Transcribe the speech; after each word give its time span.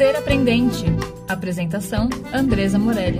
Ser 0.00 0.16
Aprendente. 0.16 0.86
Apresentação: 1.28 2.08
Andresa 2.32 2.78
Morelli. 2.78 3.18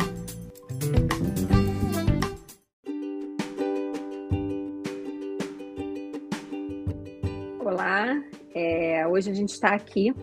Olá, 7.59 8.25
é, 8.55 9.07
hoje 9.07 9.31
a 9.31 9.35
gente 9.35 9.51
está 9.51 9.75
aqui 9.75 10.15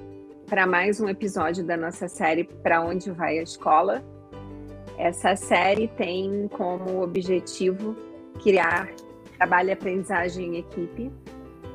para 0.48 0.66
mais 0.66 1.00
um 1.00 1.08
episódio 1.08 1.64
da 1.64 1.78
nossa 1.78 2.08
série 2.08 2.46
Para 2.46 2.84
Onde 2.84 3.12
Vai 3.12 3.38
a 3.38 3.44
Escola. 3.44 4.04
Essa 4.98 5.36
série 5.36 5.88
tem 5.90 6.48
como 6.48 7.04
objetivo 7.04 7.96
criar 8.42 8.90
trabalho 9.38 9.70
e 9.70 9.74
aprendizagem 9.74 10.56
em 10.56 10.58
equipe. 10.58 11.12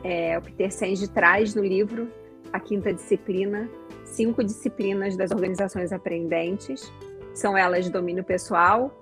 É, 0.03 0.37
o 0.37 0.43
Peter 0.43 0.73
Senge 0.73 1.09
traz 1.09 1.55
no 1.55 1.63
livro 1.63 2.11
a 2.53 2.59
quinta 2.59 2.93
disciplina, 2.93 3.71
cinco 4.13 4.45
disciplinas 4.45 5.17
das 5.17 5.31
organizações 5.31 5.93
aprendentes. 5.93 6.93
São 7.35 7.57
elas 7.57 7.89
domínio 7.89 8.25
pessoal, 8.25 8.95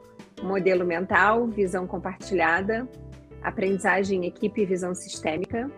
modelo 0.42 0.84
mental, 0.84 1.46
visão 1.46 1.86
compartilhada, 1.86 2.88
aprendizagem 3.42 4.24
em 4.24 4.28
equipe 4.28 4.62
e 4.62 4.66
visão 4.66 4.94
sistêmica. 4.94 5.70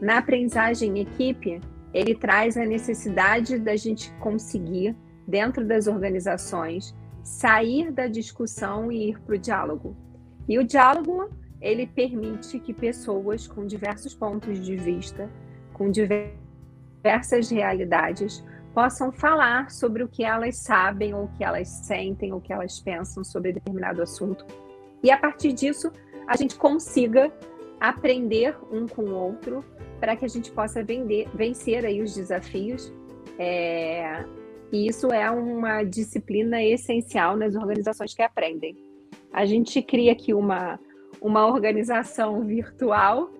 Na 0.00 0.18
aprendizagem 0.18 0.98
em 0.98 1.02
equipe, 1.02 1.60
ele 1.94 2.14
traz 2.14 2.56
a 2.56 2.64
necessidade 2.64 3.58
da 3.58 3.76
gente 3.76 4.12
conseguir, 4.20 4.94
dentro 5.26 5.64
das 5.64 5.86
organizações, 5.86 6.94
sair 7.22 7.90
da 7.90 8.06
discussão 8.06 8.92
e 8.92 9.10
ir 9.10 9.20
para 9.20 9.34
o 9.34 9.38
diálogo. 9.38 9.96
E 10.48 10.58
o 10.58 10.64
diálogo, 10.64 11.30
ele 11.60 11.86
permite 11.86 12.60
que 12.60 12.74
pessoas 12.74 13.46
com 13.46 13.66
diversos 13.66 14.14
pontos 14.14 14.60
de 14.60 14.76
vista, 14.76 15.30
com 15.72 15.90
diversas 15.90 17.50
realidades, 17.50 18.44
possam 18.76 19.10
falar 19.10 19.70
sobre 19.70 20.02
o 20.02 20.08
que 20.08 20.22
elas 20.22 20.58
sabem, 20.58 21.14
ou 21.14 21.24
o 21.24 21.28
que 21.28 21.42
elas 21.42 21.66
sentem, 21.66 22.30
ou 22.30 22.38
o 22.38 22.42
que 22.42 22.52
elas 22.52 22.78
pensam 22.78 23.24
sobre 23.24 23.54
determinado 23.54 24.02
assunto. 24.02 24.44
E 25.02 25.10
a 25.10 25.16
partir 25.16 25.54
disso, 25.54 25.90
a 26.28 26.36
gente 26.36 26.56
consiga 26.56 27.32
aprender 27.80 28.54
um 28.70 28.86
com 28.86 29.04
o 29.04 29.14
outro 29.14 29.64
para 29.98 30.14
que 30.14 30.26
a 30.26 30.28
gente 30.28 30.50
possa 30.50 30.84
vender, 30.84 31.26
vencer 31.34 31.86
aí 31.86 32.02
os 32.02 32.14
desafios 32.14 32.92
é, 33.38 34.22
e 34.70 34.86
isso 34.86 35.06
é 35.06 35.30
uma 35.30 35.82
disciplina 35.82 36.62
essencial 36.62 37.34
nas 37.34 37.54
organizações 37.56 38.12
que 38.12 38.20
aprendem. 38.20 38.76
A 39.32 39.46
gente 39.46 39.80
cria 39.80 40.12
aqui 40.12 40.34
uma, 40.34 40.78
uma 41.18 41.46
organização 41.46 42.44
virtual, 42.44 43.30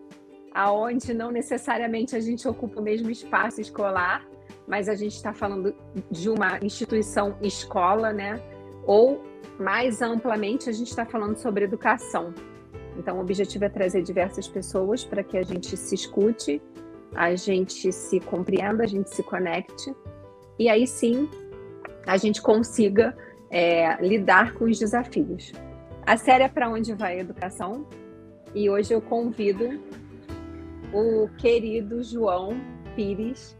aonde 0.54 1.12
não 1.12 1.30
necessariamente 1.30 2.16
a 2.16 2.20
gente 2.20 2.48
ocupa 2.48 2.80
o 2.80 2.82
mesmo 2.82 3.10
espaço 3.10 3.60
escolar, 3.60 4.26
mas 4.66 4.88
a 4.88 4.94
gente 4.94 5.14
está 5.14 5.32
falando 5.32 5.74
de 6.10 6.28
uma 6.28 6.58
instituição 6.62 7.36
escola, 7.40 8.12
né? 8.12 8.40
Ou 8.84 9.22
mais 9.58 10.02
amplamente 10.02 10.68
a 10.68 10.72
gente 10.72 10.88
está 10.88 11.06
falando 11.06 11.36
sobre 11.36 11.64
educação. 11.64 12.34
Então, 12.98 13.18
o 13.18 13.20
objetivo 13.20 13.64
é 13.64 13.68
trazer 13.68 14.02
diversas 14.02 14.48
pessoas 14.48 15.04
para 15.04 15.22
que 15.22 15.36
a 15.36 15.42
gente 15.42 15.76
se 15.76 15.94
escute, 15.94 16.62
a 17.14 17.34
gente 17.34 17.92
se 17.92 18.20
compreenda, 18.20 18.84
a 18.84 18.86
gente 18.86 19.10
se 19.10 19.22
conecte 19.22 19.94
e 20.58 20.68
aí 20.68 20.86
sim 20.86 21.28
a 22.06 22.16
gente 22.16 22.40
consiga 22.40 23.16
é, 23.50 23.96
lidar 24.00 24.54
com 24.54 24.64
os 24.64 24.78
desafios. 24.78 25.52
A 26.06 26.16
série 26.16 26.44
é 26.44 26.48
Para 26.48 26.68
Onde 26.68 26.94
Vai 26.94 27.18
a 27.18 27.20
Educação 27.20 27.86
e 28.54 28.70
hoje 28.70 28.94
eu 28.94 29.00
convido 29.00 29.80
o 30.92 31.28
querido 31.36 32.02
João 32.02 32.60
Pires, 32.94 33.55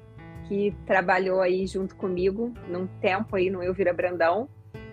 que 0.48 0.74
trabalhou 0.86 1.40
aí 1.40 1.66
junto 1.66 1.96
comigo 1.96 2.52
num 2.68 2.86
tempo 3.00 3.36
aí 3.36 3.50
no 3.50 3.62
Elvira 3.62 3.92
Brandão, 3.92 4.48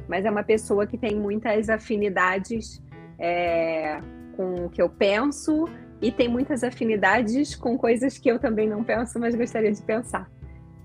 mas 0.08 0.26
é 0.26 0.32
uma 0.32 0.44
pessoa 0.44 0.86
que 0.86 0.98
tem 0.98 1.16
muitas 1.16 1.70
afinidades 1.70 2.82
é, 3.20 4.00
com 4.36 4.66
o 4.66 4.70
que 4.70 4.82
eu 4.82 4.90
penso 4.90 5.66
e 6.02 6.12
tem 6.12 6.28
muitas 6.28 6.64
afinidades 6.64 7.56
com 7.56 7.78
coisas 7.78 8.18
que 8.18 8.30
eu 8.30 8.38
também 8.38 8.68
não 8.68 8.84
penso, 8.84 9.20
mas 9.20 9.36
gostaria 9.36 9.72
de 9.72 9.82
pensar. 9.82 10.30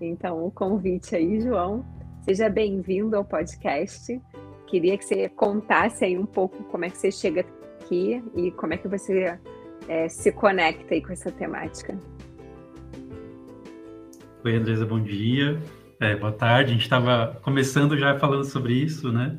Então, 0.01 0.47
o 0.47 0.51
convite 0.51 1.17
aí, 1.17 1.41
João. 1.41 1.85
Seja 2.23 2.49
bem-vindo 2.49 3.17
ao 3.17 3.25
podcast. 3.25 4.21
Queria 4.67 4.97
que 4.97 5.05
você 5.05 5.29
contasse 5.31 6.05
aí 6.05 6.17
um 6.17 6.27
pouco 6.27 6.63
como 6.65 6.85
é 6.85 6.91
que 6.91 6.99
você 6.99 7.11
chega 7.11 7.45
aqui 7.81 8.23
e 8.37 8.53
como 8.53 8.75
é 8.75 8.77
que 8.77 8.87
você 8.87 9.39
é, 9.89 10.09
se 10.09 10.31
conecta 10.31 10.95
aí 10.95 11.03
com 11.03 11.13
essa 11.13 11.33
temática. 11.33 11.99
Oi, 14.49 14.57
Andresa, 14.57 14.87
bom 14.87 14.99
dia. 14.99 15.63
É, 16.01 16.17
boa 16.17 16.33
tarde. 16.33 16.71
A 16.71 16.73
gente 16.73 16.85
estava 16.85 17.39
começando 17.43 17.99
já 17.99 18.19
falando 18.19 18.45
sobre 18.45 18.73
isso, 18.73 19.13
né? 19.13 19.39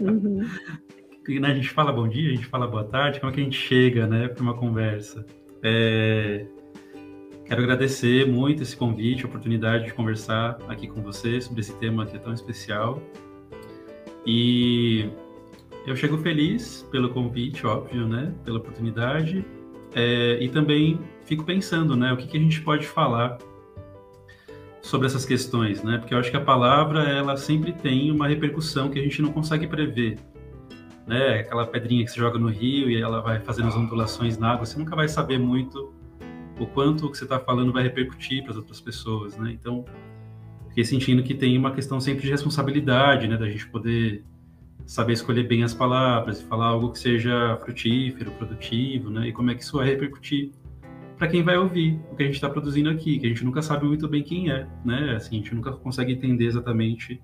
Uhum. 0.00 0.40
a 1.44 1.54
gente 1.54 1.68
fala 1.68 1.92
bom 1.92 2.08
dia, 2.08 2.30
a 2.30 2.34
gente 2.34 2.46
fala 2.46 2.66
boa 2.66 2.84
tarde, 2.84 3.20
como 3.20 3.30
é 3.30 3.34
que 3.34 3.40
a 3.42 3.44
gente 3.44 3.58
chega, 3.58 4.06
né, 4.06 4.28
para 4.28 4.42
uma 4.42 4.54
conversa? 4.54 5.26
É, 5.62 6.46
Quero 7.44 7.60
agradecer 7.60 8.26
muito 8.26 8.62
esse 8.62 8.74
convite, 8.74 9.24
a 9.24 9.28
oportunidade 9.28 9.84
de 9.84 9.92
conversar 9.92 10.56
aqui 10.68 10.88
com 10.88 11.02
você 11.02 11.38
sobre 11.38 11.60
esse 11.60 11.76
tema 11.76 12.06
que 12.06 12.16
é 12.16 12.18
tão 12.18 12.32
especial. 12.32 13.02
E 14.24 15.10
eu 15.86 15.94
chego 15.94 16.16
feliz 16.16 16.88
pelo 16.90 17.10
convite, 17.10 17.66
óbvio, 17.66 18.08
né? 18.08 18.32
Pela 18.42 18.56
oportunidade. 18.56 19.44
É, 19.94 20.42
e 20.42 20.48
também 20.48 20.98
fico 21.26 21.44
pensando, 21.44 21.94
né? 21.94 22.10
O 22.10 22.16
que, 22.16 22.26
que 22.26 22.38
a 22.38 22.40
gente 22.40 22.62
pode 22.62 22.86
falar 22.86 23.36
sobre 24.90 25.06
essas 25.06 25.24
questões, 25.24 25.84
né? 25.84 25.98
Porque 25.98 26.12
eu 26.12 26.18
acho 26.18 26.30
que 26.30 26.36
a 26.36 26.40
palavra, 26.40 27.04
ela 27.04 27.36
sempre 27.36 27.72
tem 27.72 28.10
uma 28.10 28.26
repercussão 28.26 28.90
que 28.90 28.98
a 28.98 29.02
gente 29.02 29.22
não 29.22 29.32
consegue 29.32 29.66
prever. 29.68 30.18
Né? 31.06 31.38
Aquela 31.38 31.64
pedrinha 31.64 32.04
que 32.04 32.10
se 32.10 32.18
joga 32.18 32.38
no 32.38 32.48
rio 32.48 32.90
e 32.90 33.00
ela 33.00 33.20
vai 33.20 33.38
fazendo 33.38 33.68
as 33.68 33.76
ondulações 33.76 34.36
na 34.36 34.52
água, 34.52 34.66
você 34.66 34.78
nunca 34.78 34.96
vai 34.96 35.08
saber 35.08 35.38
muito 35.38 35.94
o 36.58 36.66
quanto 36.66 37.06
o 37.06 37.10
que 37.10 37.16
você 37.16 37.24
está 37.24 37.38
falando 37.38 37.72
vai 37.72 37.84
repercutir 37.84 38.42
para 38.42 38.50
as 38.50 38.56
outras 38.56 38.80
pessoas, 38.80 39.36
né? 39.36 39.52
Então, 39.52 39.84
fiquei 40.68 40.84
sentindo 40.84 41.22
que 41.22 41.34
tem 41.34 41.56
uma 41.56 41.70
questão 41.70 42.00
sempre 42.00 42.22
de 42.24 42.30
responsabilidade, 42.30 43.28
né? 43.28 43.36
Da 43.36 43.48
gente 43.48 43.68
poder 43.68 44.24
saber 44.84 45.12
escolher 45.12 45.44
bem 45.44 45.62
as 45.62 45.72
palavras 45.72 46.40
e 46.40 46.44
falar 46.44 46.66
algo 46.66 46.90
que 46.90 46.98
seja 46.98 47.56
frutífero, 47.58 48.32
produtivo, 48.32 49.08
né? 49.08 49.28
E 49.28 49.32
como 49.32 49.52
é 49.52 49.54
que 49.54 49.62
isso 49.62 49.76
vai 49.76 49.86
repercutir 49.86 50.50
para 51.20 51.28
quem 51.28 51.42
vai 51.42 51.58
ouvir 51.58 52.00
o 52.10 52.16
que 52.16 52.22
a 52.22 52.26
gente 52.26 52.36
está 52.36 52.48
produzindo 52.48 52.88
aqui, 52.88 53.18
que 53.18 53.26
a 53.26 53.28
gente 53.28 53.44
nunca 53.44 53.60
sabe 53.60 53.84
muito 53.84 54.08
bem 54.08 54.22
quem 54.22 54.50
é, 54.50 54.66
né? 54.82 55.16
Assim, 55.16 55.36
a 55.36 55.38
gente 55.38 55.54
nunca 55.54 55.70
consegue 55.70 56.14
entender 56.14 56.46
exatamente, 56.46 57.20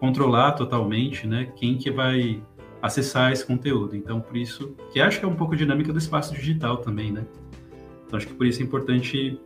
controlar 0.00 0.52
totalmente, 0.52 1.26
né? 1.26 1.52
Quem 1.54 1.76
que 1.76 1.90
vai 1.90 2.42
acessar 2.80 3.32
esse 3.32 3.44
conteúdo. 3.44 3.94
Então, 3.94 4.18
por 4.18 4.34
isso, 4.34 4.74
que 4.90 4.98
acho 4.98 5.18
que 5.18 5.26
é 5.26 5.28
um 5.28 5.36
pouco 5.36 5.54
dinâmica 5.54 5.92
do 5.92 5.98
espaço 5.98 6.32
digital 6.32 6.78
também, 6.78 7.12
né? 7.12 7.26
Então, 8.06 8.16
acho 8.16 8.26
que 8.26 8.32
por 8.32 8.46
isso 8.46 8.62
é 8.62 8.64
importante 8.64 9.38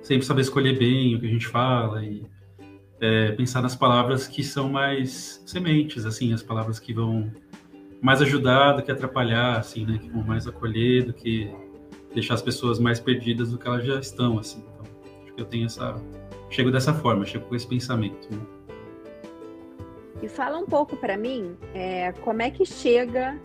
sempre 0.00 0.24
saber 0.24 0.40
escolher 0.40 0.78
bem 0.78 1.14
o 1.14 1.20
que 1.20 1.26
a 1.26 1.30
gente 1.30 1.46
fala 1.46 2.02
e 2.02 2.22
é, 3.02 3.32
pensar 3.32 3.60
nas 3.60 3.76
palavras 3.76 4.26
que 4.26 4.42
são 4.42 4.70
mais 4.70 5.42
sementes, 5.44 6.06
assim, 6.06 6.32
as 6.32 6.42
palavras 6.42 6.78
que 6.78 6.94
vão 6.94 7.30
mais 8.00 8.22
ajudar 8.22 8.72
do 8.72 8.82
que 8.82 8.90
atrapalhar, 8.90 9.58
assim, 9.58 9.84
né? 9.84 9.98
Que 9.98 10.08
vão 10.08 10.22
mais 10.22 10.46
acolher 10.46 11.04
do 11.04 11.12
que 11.12 11.50
deixar 12.14 12.34
as 12.34 12.42
pessoas 12.42 12.78
mais 12.78 13.00
perdidas 13.00 13.50
do 13.50 13.58
que 13.58 13.66
elas 13.66 13.84
já 13.84 13.98
estão, 13.98 14.38
assim. 14.38 14.64
Então, 14.74 14.86
acho 15.22 15.34
que 15.34 15.40
eu 15.40 15.46
tenho 15.46 15.66
essa... 15.66 16.00
Chego 16.48 16.70
dessa 16.70 16.92
forma, 16.92 17.24
chego 17.24 17.46
com 17.46 17.54
esse 17.54 17.66
pensamento, 17.66 18.28
né? 18.30 18.40
E 20.22 20.28
fala 20.28 20.58
um 20.58 20.66
pouco 20.66 20.96
para 20.96 21.16
mim 21.16 21.56
é, 21.74 22.12
como 22.12 22.42
é 22.42 22.50
que 22.50 22.66
chega 22.66 23.38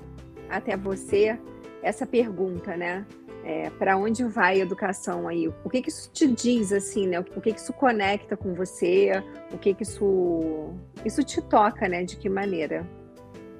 até 0.50 0.76
você 0.76 1.40
essa 1.81 2.06
pergunta, 2.06 2.76
né? 2.76 3.06
É, 3.44 3.70
para 3.70 3.96
onde 3.96 4.24
vai 4.24 4.59
a 4.59 4.64
educação 4.64 5.28
aí? 5.28 5.47
O 5.64 5.70
que, 5.70 5.84
que 5.84 5.90
isso 5.90 6.09
te 6.12 6.28
diz, 6.28 6.73
assim, 6.73 7.08
né? 7.08 7.20
O 7.20 7.23
que, 7.23 7.53
que 7.53 7.59
isso 7.59 7.72
conecta 7.73 8.35
com 8.35 8.56
você? 8.56 9.23
O 9.53 9.58
que, 9.59 9.72
que 9.76 9.84
isso, 9.84 10.73
isso 11.06 11.23
te 11.23 11.40
toca, 11.44 11.88
né? 11.88 12.03
De 12.03 12.17
que 12.17 12.28
maneira? 12.28 12.90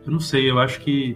Eu 0.04 0.12
não 0.12 0.20
sei, 0.20 0.50
eu 0.50 0.58
acho 0.58 0.82
que 0.82 1.16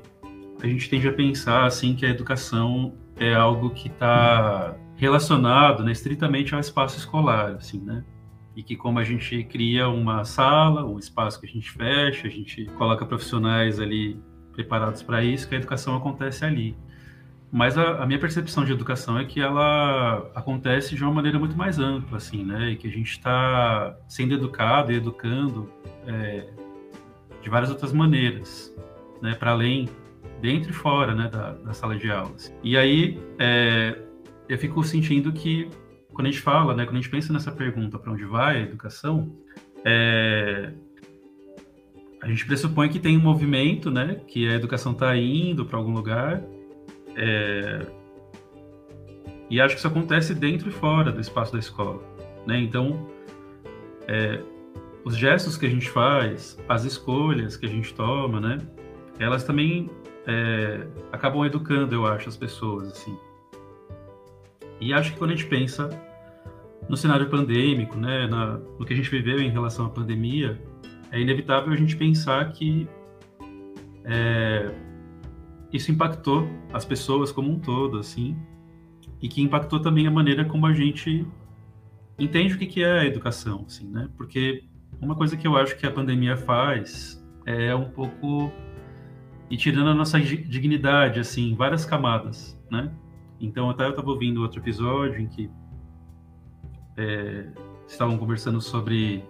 a 0.62 0.68
gente 0.68 0.88
tende 0.88 1.08
a 1.08 1.14
pensar, 1.14 1.66
assim, 1.66 1.96
que 1.96 2.06
a 2.06 2.10
educação 2.10 2.94
é 3.20 3.34
algo 3.34 3.70
que 3.72 3.88
está 3.88 4.76
relacionado, 4.96 5.84
né, 5.84 5.92
estritamente 5.92 6.54
ao 6.54 6.60
espaço 6.60 6.98
escolar, 6.98 7.52
assim, 7.52 7.80
né? 7.80 8.04
E 8.56 8.64
que 8.64 8.76
como 8.76 9.00
a 9.00 9.04
gente 9.04 9.44
cria 9.44 9.88
uma 9.88 10.26
sala, 10.26 10.86
um 10.86 10.98
espaço 10.98 11.40
que 11.40 11.46
a 11.46 11.50
gente 11.50 11.72
fecha, 11.72 12.28
a 12.28 12.30
gente 12.30 12.66
coloca 12.78 13.06
profissionais 13.06 13.80
ali 13.80 14.20
preparados 14.52 15.02
para 15.02 15.24
isso, 15.24 15.48
que 15.48 15.56
a 15.56 15.58
educação 15.58 15.96
acontece 15.96 16.44
ali. 16.44 16.76
Mas 17.52 17.78
a, 17.78 18.04
a, 18.04 18.06
minha 18.06 18.20
percepção 18.20 18.64
de 18.64 18.72
educação 18.72 19.18
é 19.18 19.26
que 19.26 19.40
ela 19.40 20.30
acontece 20.36 20.96
de 20.96 21.04
uma 21.04 21.14
maneira 21.14 21.40
muito 21.40 21.58
mais 21.58 21.80
ampla, 21.80 22.18
assim, 22.18 22.44
né? 22.44 22.72
E 22.72 22.76
que 22.76 22.88
a 22.88 22.92
gente 22.92 23.12
está 23.12 23.98
sendo 24.08 24.36
educado 24.36 24.92
e 24.92 24.96
educando 24.96 25.72
é, 26.06 26.48
de 27.42 27.50
várias 27.50 27.72
outras 27.72 27.92
maneiras, 27.92 28.76
né? 29.22 29.34
Para 29.34 29.52
além, 29.52 29.90
dentro 30.42 30.72
e 30.72 30.74
fora, 30.74 31.14
né? 31.14 31.30
Da, 31.30 31.52
da 31.54 31.74
sala 31.74 31.98
de 31.98 32.10
aulas. 32.10 32.54
E 32.64 32.78
aí, 32.78 33.20
é, 33.38 33.98
eu 34.48 34.58
fico 34.58 34.84
sentindo 34.84 35.32
que 35.32 35.70
quando 36.14 36.28
a 36.28 36.32
gente 36.32 36.42
fala, 36.42 36.76
né? 36.76 36.86
Quando 36.86 36.98
a 36.98 37.02
gente 37.02 37.10
pensa 37.10 37.32
nessa 37.32 37.52
pergunta 37.52 37.98
para 37.98 38.12
onde 38.12 38.26
vai 38.26 38.58
a 38.58 38.62
educação, 38.62 39.32
é, 39.86 40.74
a 42.22 42.28
gente 42.28 42.46
pressupõe 42.46 42.90
que 42.90 43.00
tem 43.00 43.18
um 43.18 43.22
movimento, 43.22 43.90
né? 43.90 44.22
Que 44.28 44.50
a 44.50 44.56
educação 44.56 44.92
está 44.92 45.16
indo 45.16 45.66
para 45.66 45.78
algum 45.78 45.94
lugar. 45.94 46.44
É, 47.16 47.86
e 49.50 49.60
acho 49.60 49.76
que 49.76 49.80
isso 49.80 49.88
acontece 49.88 50.36
dentro 50.36 50.70
e 50.70 50.72
fora 50.72 51.12
do 51.12 51.20
espaço 51.20 51.54
da 51.54 51.60
escola, 51.60 52.04
né? 52.46 52.60
Então, 52.60 53.10
é, 54.08 54.42
os 55.04 55.16
gestos 55.16 55.58
que 55.58 55.66
a 55.66 55.70
gente 55.70 55.90
faz, 55.90 56.60
as 56.68 56.84
escolhas 56.84 57.58
que 57.58 57.66
a 57.66 57.70
gente 57.70 57.94
toma, 57.94 58.40
né? 58.40 58.58
Elas 59.18 59.44
também 59.44 59.90
é, 60.30 60.88
acabam 61.12 61.44
educando, 61.44 61.96
eu 61.96 62.06
acho, 62.06 62.30
as 62.30 62.38
pessoas, 62.38 62.90
assim. 62.90 63.18
E 64.80 64.94
acho 64.94 65.14
que 65.14 65.18
quando 65.18 65.32
a 65.32 65.36
gente 65.36 65.48
pensa 65.48 65.90
no 66.88 66.96
cenário 66.96 67.28
pandêmico, 67.30 67.98
né, 67.98 68.28
na, 68.28 68.58
no 68.58 68.86
que 68.86 68.94
a 68.94 68.96
gente 68.96 69.10
viveu 69.10 69.40
em 69.40 69.50
relação 69.50 69.88
à 69.88 69.90
pandemia, 69.90 70.62
é 71.12 71.20
inevitável 71.20 71.74
a 71.74 71.76
gente 71.76 71.98
pensar 71.98 72.52
que 72.52 72.88
é, 74.06 74.72
isso 75.74 75.92
impactou 75.92 76.48
as 76.72 76.86
pessoas 76.86 77.32
como 77.32 77.50
um 77.50 77.60
todo, 77.60 77.98
assim, 77.98 78.38
e 79.22 79.28
que 79.28 79.42
impactou 79.42 79.80
também 79.80 80.06
a 80.06 80.12
maneira 80.12 80.46
como 80.46 80.68
a 80.68 80.74
gente 80.74 81.26
entende 82.20 82.54
o 82.54 82.58
que 82.58 82.84
é 82.84 83.00
a 83.00 83.06
educação, 83.06 83.66
assim, 83.66 83.90
né? 83.90 84.10
Porque 84.16 84.64
uma 85.02 85.16
coisa 85.16 85.36
que 85.36 85.48
eu 85.48 85.58
acho 85.58 85.76
que 85.78 85.86
a 85.86 85.92
pandemia 85.92 86.38
faz 86.38 87.24
é 87.46 87.74
um 87.74 87.90
pouco 87.90 88.52
e 89.50 89.58
tirando 89.58 89.90
a 89.90 89.94
nossa 89.96 90.20
dignidade, 90.20 91.20
assim, 91.20 91.56
várias 91.56 91.86
camadas, 91.86 92.58
né? 92.70 92.92
Então, 93.40 93.70
até 93.70 93.86
eu 93.86 93.92
estava 93.92 94.10
ouvindo 94.10 94.42
outro 94.42 94.60
episódio 94.60 95.20
em 95.20 95.28
que 95.28 95.50
é, 96.98 97.48
estavam 97.88 98.18
conversando 98.18 98.62
sobre 98.62 99.24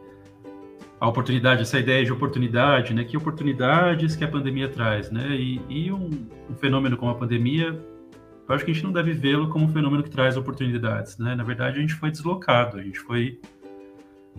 a 1.00 1.08
oportunidade, 1.08 1.62
essa 1.62 1.80
ideia 1.80 2.04
de 2.04 2.12
oportunidade, 2.12 2.94
né? 2.94 3.04
Que 3.06 3.16
oportunidades 3.16 4.16
que 4.16 4.24
a 4.24 4.28
pandemia 4.28 4.68
traz, 4.68 5.10
né? 5.10 5.36
E, 5.36 5.62
e 5.70 5.92
um, 5.92 6.10
um, 6.50 6.56
fenômeno 6.56 6.98
como 6.98 7.12
a 7.12 7.16
pandemia, 7.16 7.68
eu 7.68 8.56
acho 8.56 8.66
que 8.66 8.72
a 8.72 8.74
gente 8.74 8.84
não 8.84 8.92
deve 8.92 9.14
vê-lo 9.14 9.50
como 9.50 9.66
um 9.66 9.70
fenômeno 9.70 10.04
que 10.04 10.10
traz 10.10 10.36
oportunidades, 10.36 11.18
né? 11.18 11.36
Na 11.36 11.44
verdade, 11.44 11.78
a 11.78 11.82
gente 11.82 11.94
foi 11.94 12.12
deslocado, 12.12 12.78
a 12.78 12.84
gente 12.84 13.00
foi 13.00 13.40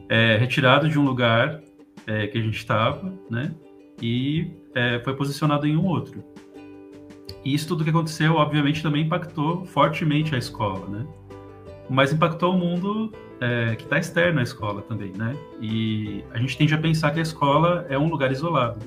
é, 0.08 0.36
retirado 0.36 0.88
de 0.88 0.98
um 0.98 1.04
lugar 1.04 1.62
é, 2.06 2.26
que 2.26 2.36
a 2.36 2.42
gente 2.42 2.58
estava, 2.58 3.10
né? 3.30 3.54
E 4.02 4.59
é, 4.74 5.00
foi 5.00 5.14
posicionado 5.14 5.66
em 5.66 5.76
um 5.76 5.86
outro. 5.86 6.22
E 7.44 7.54
isso 7.54 7.68
tudo 7.68 7.84
que 7.84 7.90
aconteceu, 7.90 8.34
obviamente, 8.34 8.82
também 8.82 9.04
impactou 9.04 9.64
fortemente 9.64 10.34
a 10.34 10.38
escola, 10.38 10.86
né? 10.88 11.06
Mas 11.88 12.12
impactou 12.12 12.54
o 12.54 12.58
mundo 12.58 13.12
é, 13.40 13.74
que 13.74 13.84
está 13.84 13.98
externo 13.98 14.40
à 14.40 14.42
escola 14.42 14.82
também, 14.82 15.12
né? 15.16 15.34
E 15.60 16.22
a 16.32 16.38
gente 16.38 16.56
tende 16.56 16.74
a 16.74 16.78
pensar 16.78 17.10
que 17.12 17.18
a 17.18 17.22
escola 17.22 17.86
é 17.88 17.98
um 17.98 18.08
lugar 18.08 18.30
isolado, 18.30 18.78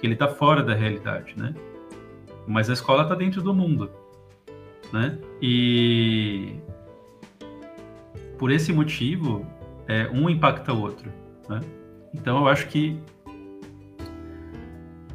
que 0.00 0.06
ele 0.06 0.14
está 0.14 0.28
fora 0.28 0.62
da 0.62 0.74
realidade, 0.74 1.34
né? 1.36 1.54
Mas 2.46 2.68
a 2.68 2.72
escola 2.72 3.04
está 3.04 3.14
dentro 3.14 3.40
do 3.40 3.54
mundo, 3.54 3.90
né? 4.92 5.18
E 5.40 6.56
por 8.38 8.50
esse 8.50 8.72
motivo, 8.72 9.46
é, 9.86 10.08
um 10.08 10.28
impacta 10.28 10.72
o 10.72 10.80
outro, 10.80 11.10
né? 11.48 11.60
Então 12.12 12.38
eu 12.38 12.48
acho 12.48 12.66
que 12.68 13.00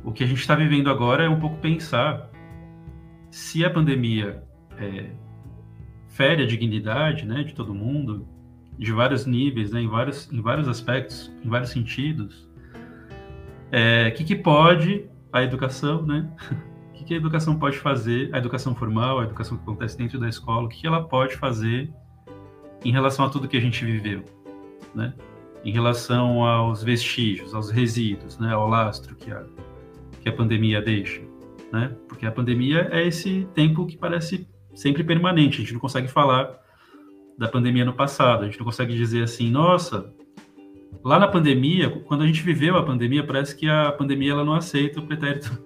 o 0.04 0.12
que 0.12 0.24
a 0.24 0.28
gente 0.28 0.40
está 0.40 0.56
vivendo 0.56 0.90
agora 0.90 1.24
é 1.24 1.30
um 1.30 1.40
pouco 1.40 1.58
pensar 1.58 2.30
se 3.32 3.64
a 3.64 3.70
pandemia 3.70 4.44
é, 4.78 5.12
fere 6.10 6.44
a 6.44 6.46
dignidade 6.46 7.26
né, 7.26 7.44
de 7.44 7.54
todo 7.54 7.74
mundo, 7.74 8.28
de 8.78 8.92
vários 8.92 9.26
níveis, 9.26 9.72
né, 9.72 9.82
em, 9.82 9.88
vários, 9.88 10.32
em 10.32 10.42
vários 10.42 10.68
aspectos, 10.68 11.32
em 11.44 11.50
vários 11.50 11.70
sentidos, 11.70 12.50
o 13.72 13.76
é, 13.76 14.12
que, 14.12 14.24
que 14.24 14.36
pode 14.36 15.10
a 15.32 15.42
educação, 15.42 16.06
né? 16.06 16.30
O 16.90 16.94
que, 16.94 17.04
que 17.06 17.14
a 17.16 17.18
educação 17.18 17.58
pode 17.58 17.80
fazer, 17.80 18.30
a 18.34 18.38
educação 18.38 18.76
formal, 18.76 19.20
a 19.20 19.24
educação 19.24 19.58
que 19.58 19.64
acontece 19.64 19.98
dentro 19.98 20.20
da 20.20 20.30
escola, 20.30 20.66
o 20.66 20.70
que, 20.70 20.82
que 20.82 20.88
ela 20.88 21.04
pode 21.04 21.36
fazer 21.36 21.92
em 22.86 22.92
relação 22.92 23.26
a 23.26 23.30
tudo 23.30 23.48
que 23.48 23.58
a 23.58 23.60
gente 23.60 23.84
viveu, 23.84 24.24
né? 24.94 25.16
Em 25.66 25.72
relação 25.72 26.44
aos 26.46 26.84
vestígios, 26.84 27.56
aos 27.56 27.72
resíduos, 27.72 28.38
né? 28.38 28.54
Ao 28.54 28.68
lastro 28.68 29.16
que 29.16 29.32
a, 29.32 29.44
que 30.24 30.30
a 30.30 30.34
pandemia 30.34 30.82
deixa, 30.82 31.22
né? 31.72 31.94
Porque 32.08 32.26
a 32.26 32.32
pandemia 32.32 32.88
é 32.92 33.06
esse 33.06 33.46
tempo 33.54 33.86
que 33.86 33.98
parece 33.98 34.48
sempre 34.74 35.04
permanente. 35.04 35.58
A 35.58 35.60
gente 35.60 35.74
não 35.74 35.82
consegue 35.82 36.08
falar 36.08 36.58
da 37.38 37.48
pandemia 37.50 37.84
no 37.84 37.94
passado. 37.94 38.44
A 38.44 38.46
gente 38.46 38.58
não 38.58 38.66
consegue 38.66 38.96
dizer 38.96 39.24
assim, 39.24 39.52
nossa, 39.52 40.14
lá 41.04 41.20
na 41.20 41.28
pandemia, 41.28 41.90
quando 42.06 42.24
a 42.24 42.26
gente 42.26 42.42
viveu 42.42 42.78
a 42.78 42.84
pandemia, 42.84 43.22
parece 43.26 43.54
que 43.54 43.68
a 43.68 43.92
pandemia 43.92 44.32
ela 44.32 44.46
não 44.46 44.54
aceita 44.54 45.02
o 45.02 45.06
pretérito, 45.06 45.62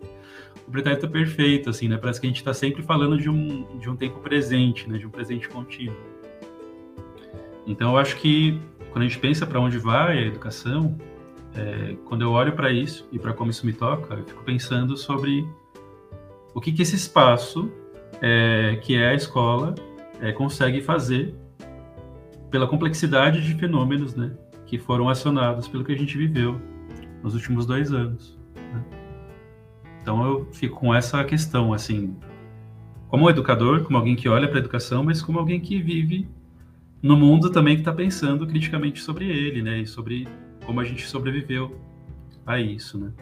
o 0.68 0.72
pretérito 0.72 1.08
perfeito, 1.08 1.70
assim, 1.70 1.88
né? 1.88 1.96
Parece 1.98 2.20
que 2.20 2.26
a 2.26 2.30
gente 2.30 2.38
está 2.38 2.54
sempre 2.54 2.82
falando 2.82 3.16
de 3.16 3.30
um, 3.30 3.78
de 3.78 3.88
um 3.88 3.96
tempo 3.96 4.20
presente, 4.22 4.90
né? 4.90 4.98
De 4.98 5.06
um 5.06 5.12
presente 5.12 5.48
contínuo. 5.48 5.96
Então, 7.68 7.92
eu 7.92 7.98
acho 7.98 8.16
que 8.16 8.60
quando 8.92 9.04
a 9.04 9.08
gente 9.08 9.20
pensa 9.20 9.46
para 9.46 9.60
onde 9.60 9.78
vai 9.78 10.18
a 10.18 10.22
educação, 10.26 10.98
é, 11.58 11.96
quando 12.06 12.22
eu 12.22 12.32
olho 12.32 12.54
para 12.54 12.72
isso 12.72 13.08
e 13.12 13.18
para 13.18 13.34
como 13.34 13.50
isso 13.50 13.66
me 13.66 13.74
toca, 13.74 14.14
eu 14.14 14.24
fico 14.24 14.44
pensando 14.44 14.96
sobre 14.96 15.48
o 16.54 16.62
que, 16.62 16.72
que 16.72 16.84
esse 16.84 16.96
espaço, 16.96 17.72
é, 18.22 18.80
que 18.82 18.96
é 18.96 19.10
a 19.10 19.14
escola, 19.16 19.74
é, 20.22 20.32
consegue 20.32 20.82
fazer 20.82 21.36
pela 22.52 22.68
complexidade 22.68 23.44
de 23.44 23.56
fenômenos 23.56 24.16
né, 24.16 24.32
que 24.66 24.78
foram 24.78 25.10
acionados 25.10 25.68
pelo 25.68 25.84
que 25.84 25.92
a 25.92 25.98
gente 25.98 26.18
viveu 26.18 26.62
nos 27.24 27.34
últimos 27.34 27.66
dois 27.66 27.92
anos. 27.92 28.38
Né? 28.56 28.84
Então 30.02 30.24
eu 30.26 30.48
fico 30.54 30.80
com 30.80 30.94
essa 30.94 31.24
questão, 31.24 31.74
assim, 31.74 32.16
como 33.08 33.30
educador, 33.30 33.84
como 33.84 33.98
alguém 33.98 34.16
que 34.16 34.30
olha 34.30 34.48
para 34.48 34.58
a 34.58 34.60
educação, 34.60 35.04
mas 35.04 35.22
como 35.22 35.40
alguém 35.40 35.60
que 35.60 35.82
vive 35.82 36.28
no 37.02 37.18
mundo 37.18 37.50
também 37.52 37.76
que 37.76 37.82
está 37.82 37.94
pensando 37.94 38.46
criticamente 38.46 39.02
sobre 39.02 39.26
ele, 39.26 39.62
né, 39.62 39.80
e 39.80 39.88
sobre 39.88 40.28
como 40.68 40.82
a 40.82 40.84
gente 40.84 41.08
sobreviveu 41.08 41.74
a 42.46 42.60
isso, 42.60 43.00
né? 43.00 43.14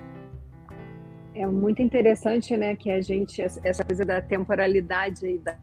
É 1.36 1.45
muito 1.45 1.81
interessante, 1.81 2.57
né, 2.57 2.75
que 2.75 2.89
a 2.89 3.01
gente 3.01 3.42
essa 3.42 3.83
coisa 3.83 4.03
da 4.03 4.21
temporalidade 4.21 5.25
aí 5.25 5.38
da, 5.38 5.57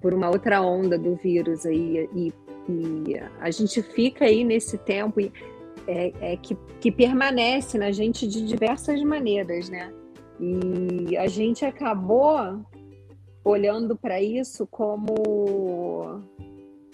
por 0.00 0.14
uma 0.14 0.28
outra 0.28 0.62
onda 0.62 0.96
do 0.98 1.16
vírus 1.16 1.66
aí 1.66 2.08
e, 2.14 2.32
e 2.68 3.16
a 3.40 3.50
gente 3.50 3.82
fica 3.82 4.26
aí 4.26 4.44
nesse 4.44 4.78
tempo 4.78 5.20
e, 5.20 5.32
é, 5.88 6.12
é, 6.20 6.36
que, 6.36 6.54
que 6.80 6.92
permanece 6.92 7.78
na 7.78 7.90
gente 7.90 8.28
de 8.28 8.46
diversas 8.46 9.02
maneiras, 9.02 9.68
né? 9.70 9.92
E 10.38 11.16
a 11.16 11.26
gente 11.26 11.64
acabou 11.64 12.64
olhando 13.42 13.96
para 13.96 14.20
isso 14.20 14.66
como 14.66 16.22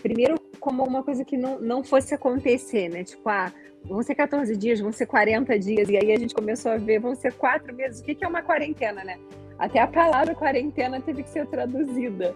primeiro 0.01 0.41
como 0.61 0.85
uma 0.85 1.03
coisa 1.03 1.25
que 1.25 1.37
não, 1.37 1.61
não 1.61 1.83
fosse 1.83 2.15
acontecer, 2.15 2.89
né? 2.89 3.03
Tipo, 3.03 3.29
ah, 3.29 3.53
vão 3.85 4.03
ser 4.03 4.15
14 4.15 4.57
dias, 4.57 4.81
vão 4.81 4.93
ser 4.93 5.07
40 5.07 5.59
dias, 5.59 5.89
e 5.89 5.97
aí 5.97 6.13
a 6.13 6.19
gente 6.19 6.35
começou 6.35 6.73
a 6.73 6.77
ver, 6.77 6.99
vão 6.99 7.15
ser 7.15 7.33
quatro 7.35 7.75
meses. 7.75 8.01
O 8.01 8.05
que, 8.05 8.15
que 8.15 8.25
é 8.25 8.29
uma 8.29 8.43
quarentena, 8.43 9.05
né? 9.05 9.19
Até 9.59 9.79
a 9.79 9.87
palavra 9.87 10.35
quarentena 10.35 11.01
teve 11.01 11.23
que 11.23 11.31
ser 11.31 11.47
traduzida, 11.47 12.35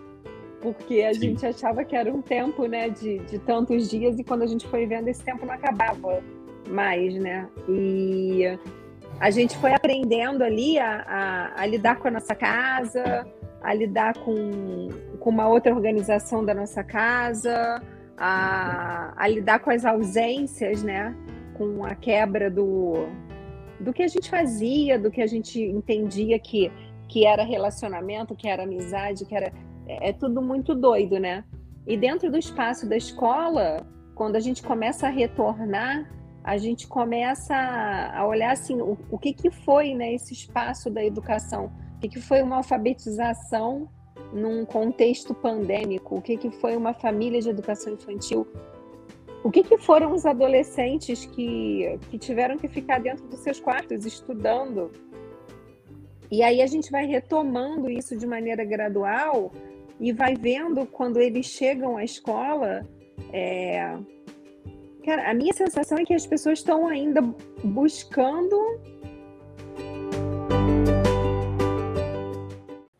porque 0.60 1.02
a 1.02 1.14
Sim. 1.14 1.20
gente 1.20 1.46
achava 1.46 1.84
que 1.84 1.96
era 1.96 2.12
um 2.12 2.22
tempo, 2.22 2.66
né, 2.66 2.88
de, 2.90 3.18
de 3.20 3.38
tantos 3.38 3.88
dias, 3.88 4.18
e 4.18 4.24
quando 4.24 4.42
a 4.42 4.46
gente 4.46 4.66
foi 4.68 4.86
vendo, 4.86 5.08
esse 5.08 5.22
tempo 5.22 5.44
não 5.44 5.54
acabava 5.54 6.22
mais, 6.68 7.14
né? 7.14 7.48
E 7.68 8.58
a 9.18 9.30
gente 9.30 9.56
foi 9.58 9.72
aprendendo 9.72 10.44
ali 10.44 10.78
a, 10.78 11.02
a, 11.56 11.62
a 11.62 11.66
lidar 11.66 11.96
com 11.96 12.08
a 12.08 12.10
nossa 12.10 12.34
casa, 12.34 13.26
a 13.60 13.74
lidar 13.74 14.14
com, 14.18 14.88
com 15.18 15.30
uma 15.30 15.48
outra 15.48 15.74
organização 15.74 16.44
da 16.44 16.54
nossa 16.54 16.84
casa, 16.84 17.82
a, 18.16 19.12
a 19.16 19.28
lidar 19.28 19.58
com 19.60 19.70
as 19.70 19.84
ausências, 19.84 20.82
né? 20.82 21.14
Com 21.58 21.84
a 21.84 21.94
quebra 21.94 22.50
do, 22.50 23.08
do 23.80 23.92
que 23.92 24.02
a 24.02 24.08
gente 24.08 24.30
fazia, 24.30 24.98
do 24.98 25.10
que 25.10 25.20
a 25.20 25.26
gente 25.26 25.60
entendia 25.60 26.38
que, 26.38 26.72
que 27.08 27.26
era 27.26 27.42
relacionamento, 27.42 28.34
que 28.34 28.48
era 28.48 28.62
amizade, 28.62 29.26
que 29.26 29.34
era. 29.34 29.52
É, 29.86 30.10
é 30.10 30.12
tudo 30.12 30.40
muito 30.40 30.74
doido, 30.74 31.18
né? 31.18 31.44
E 31.86 31.96
dentro 31.96 32.30
do 32.30 32.38
espaço 32.38 32.88
da 32.88 32.96
escola, 32.96 33.86
quando 34.14 34.36
a 34.36 34.40
gente 34.40 34.62
começa 34.62 35.06
a 35.06 35.10
retornar, 35.10 36.08
a 36.44 36.56
gente 36.56 36.86
começa 36.86 37.54
a 37.54 38.26
olhar 38.26 38.52
assim, 38.52 38.80
o, 38.80 38.96
o 39.10 39.18
que, 39.18 39.32
que 39.32 39.50
foi 39.50 39.94
né, 39.94 40.14
esse 40.14 40.32
espaço 40.32 40.90
da 40.90 41.04
educação, 41.04 41.72
o 41.96 42.00
que, 42.00 42.08
que 42.08 42.20
foi 42.20 42.42
uma 42.42 42.56
alfabetização 42.56 43.88
num 44.32 44.64
contexto 44.64 45.34
pandêmico, 45.34 46.16
o 46.16 46.22
que, 46.22 46.36
que 46.36 46.50
foi 46.50 46.76
uma 46.76 46.92
família 46.94 47.40
de 47.40 47.48
educação 47.48 47.92
infantil, 47.92 48.46
o 49.42 49.50
que, 49.50 49.62
que 49.62 49.78
foram 49.78 50.12
os 50.12 50.26
adolescentes 50.26 51.24
que, 51.26 51.98
que 52.10 52.18
tiveram 52.18 52.58
que 52.58 52.68
ficar 52.68 53.00
dentro 53.00 53.26
dos 53.26 53.40
seus 53.40 53.60
quartos 53.60 54.04
estudando. 54.04 54.90
E 56.30 56.42
aí 56.42 56.60
a 56.60 56.66
gente 56.66 56.90
vai 56.90 57.06
retomando 57.06 57.90
isso 57.90 58.16
de 58.16 58.26
maneira 58.26 58.64
gradual 58.64 59.52
e 59.98 60.12
vai 60.12 60.34
vendo 60.34 60.86
quando 60.86 61.18
eles 61.18 61.46
chegam 61.46 61.96
à 61.96 62.04
escola 62.04 62.86
é, 63.32 63.96
Cara, 65.08 65.30
a 65.30 65.32
minha 65.32 65.54
sensação 65.54 65.96
é 65.96 66.04
que 66.04 66.12
as 66.12 66.26
pessoas 66.26 66.58
estão 66.58 66.86
ainda 66.86 67.22
buscando 67.64 68.78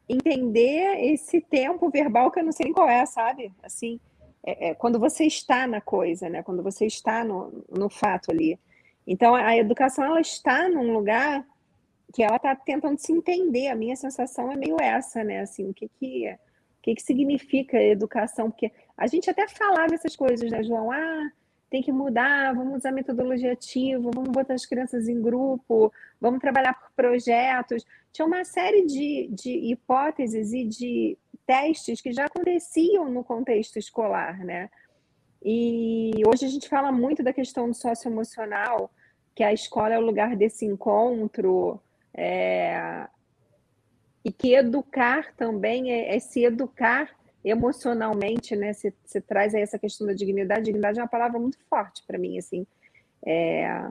entender 0.08 1.12
esse 1.12 1.38
tempo 1.38 1.90
verbal 1.90 2.30
que 2.30 2.40
eu 2.40 2.44
não 2.44 2.52
sei 2.52 2.72
qual 2.72 2.88
é, 2.88 3.04
sabe? 3.04 3.52
Assim, 3.62 4.00
é, 4.48 4.68
é, 4.68 4.74
quando 4.74 4.98
você 4.98 5.24
está 5.24 5.66
na 5.66 5.80
coisa, 5.80 6.28
né? 6.30 6.42
Quando 6.42 6.62
você 6.62 6.86
está 6.86 7.22
no, 7.22 7.64
no 7.68 7.90
fato 7.90 8.30
ali. 8.30 8.58
Então, 9.06 9.34
a 9.34 9.56
educação, 9.56 10.04
ela 10.04 10.20
está 10.20 10.68
num 10.68 10.92
lugar 10.94 11.46
que 12.14 12.22
ela 12.22 12.36
está 12.36 12.56
tentando 12.56 12.98
se 12.98 13.12
entender. 13.12 13.68
A 13.68 13.76
minha 13.76 13.94
sensação 13.94 14.50
é 14.50 14.56
meio 14.56 14.76
essa, 14.80 15.22
né? 15.22 15.40
Assim, 15.40 15.68
o 15.68 15.74
que 15.74 15.88
que, 15.88 16.30
o 16.30 16.38
que, 16.82 16.94
que 16.94 17.02
significa 17.02 17.82
educação? 17.82 18.50
Porque 18.50 18.72
a 18.96 19.06
gente 19.06 19.28
até 19.28 19.46
falava 19.48 19.94
essas 19.94 20.16
coisas, 20.16 20.50
né, 20.50 20.62
João? 20.62 20.90
Ah, 20.90 21.30
tem 21.70 21.82
que 21.82 21.92
mudar, 21.92 22.54
vamos 22.54 22.78
usar 22.78 22.92
metodologia 22.92 23.52
ativa, 23.52 24.10
vamos 24.14 24.30
botar 24.30 24.54
as 24.54 24.64
crianças 24.64 25.08
em 25.08 25.20
grupo, 25.20 25.92
vamos 26.20 26.40
trabalhar 26.40 26.74
por 26.74 26.90
projetos. 26.96 27.84
Tinha 28.12 28.26
uma 28.26 28.44
série 28.44 28.86
de, 28.86 29.28
de 29.30 29.50
hipóteses 29.70 30.52
e 30.52 30.64
de 30.64 31.18
testes 31.46 32.00
que 32.00 32.12
já 32.12 32.24
aconteciam 32.24 33.10
no 33.10 33.22
contexto 33.22 33.78
escolar, 33.78 34.38
né? 34.44 34.70
E 35.44 36.12
hoje 36.26 36.46
a 36.46 36.48
gente 36.48 36.68
fala 36.68 36.90
muito 36.90 37.22
da 37.22 37.32
questão 37.32 37.68
do 37.68 37.74
socioemocional, 37.74 38.90
que 39.34 39.44
a 39.44 39.52
escola 39.52 39.94
é 39.94 39.98
o 39.98 40.04
lugar 40.04 40.34
desse 40.36 40.64
encontro, 40.64 41.80
é... 42.12 43.06
e 44.24 44.32
que 44.32 44.54
educar 44.54 45.32
também 45.36 45.92
é, 45.92 46.16
é 46.16 46.18
se 46.18 46.44
educar 46.44 47.17
emocionalmente, 47.44 48.54
né? 48.56 48.72
Você, 48.72 48.92
você 49.04 49.20
traz 49.20 49.54
aí 49.54 49.62
essa 49.62 49.78
questão 49.78 50.06
da 50.06 50.12
dignidade. 50.12 50.64
Dignidade 50.64 50.98
é 50.98 51.02
uma 51.02 51.08
palavra 51.08 51.38
muito 51.38 51.58
forte 51.68 52.02
para 52.06 52.18
mim, 52.18 52.38
assim. 52.38 52.66
É, 53.24 53.88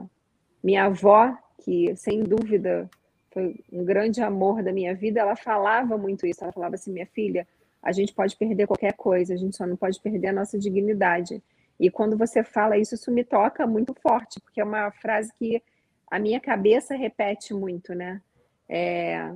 minha 0.62 0.84
avó, 0.84 1.36
que 1.58 1.94
sem 1.96 2.22
dúvida 2.22 2.88
foi 3.30 3.56
um 3.72 3.84
grande 3.84 4.20
amor 4.20 4.62
da 4.62 4.72
minha 4.72 4.94
vida, 4.94 5.20
ela 5.20 5.36
falava 5.36 5.96
muito 5.96 6.26
isso. 6.26 6.42
Ela 6.42 6.52
falava 6.52 6.74
assim, 6.74 6.92
minha 6.92 7.06
filha, 7.06 7.46
a 7.82 7.92
gente 7.92 8.12
pode 8.12 8.36
perder 8.36 8.66
qualquer 8.66 8.94
coisa, 8.94 9.34
a 9.34 9.36
gente 9.36 9.56
só 9.56 9.66
não 9.66 9.76
pode 9.76 10.00
perder 10.00 10.28
a 10.28 10.32
nossa 10.32 10.58
dignidade. 10.58 11.42
E 11.78 11.90
quando 11.90 12.16
você 12.16 12.42
fala 12.42 12.76
isso, 12.76 12.94
isso 12.94 13.10
me 13.10 13.22
toca 13.22 13.66
muito 13.66 13.94
forte, 13.94 14.40
porque 14.40 14.60
é 14.60 14.64
uma 14.64 14.90
frase 14.90 15.32
que 15.34 15.62
a 16.10 16.18
minha 16.18 16.40
cabeça 16.40 16.96
repete 16.96 17.54
muito, 17.54 17.94
né? 17.94 18.20
É, 18.68 19.32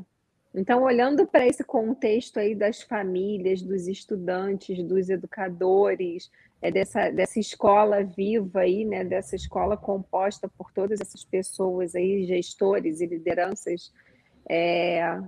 então, 0.55 0.83
olhando 0.83 1.27
para 1.27 1.47
esse 1.47 1.65
contexto 1.65 2.39
aí 2.39 2.55
das 2.55 2.83
famílias, 2.83 3.63
dos 3.63 3.89
estudantes, 3.89 4.83
dos 4.85 5.09
educadores, 5.09 6.31
é 6.61 6.71
dessa, 6.71 7.11
dessa 7.11 7.41
escola 7.41 8.05
viva 8.05 8.61
aí, 8.61 8.85
né, 8.85 9.03
dessa 9.03 9.35
escola 9.35 9.77
composta 9.77 10.49
por 10.49 10.71
todas 10.71 11.01
essas 11.01 11.25
pessoas 11.25 11.95
aí, 11.95 12.27
gestores 12.27 13.01
e 13.01 13.07
lideranças, 13.07 13.93
é... 14.49 15.21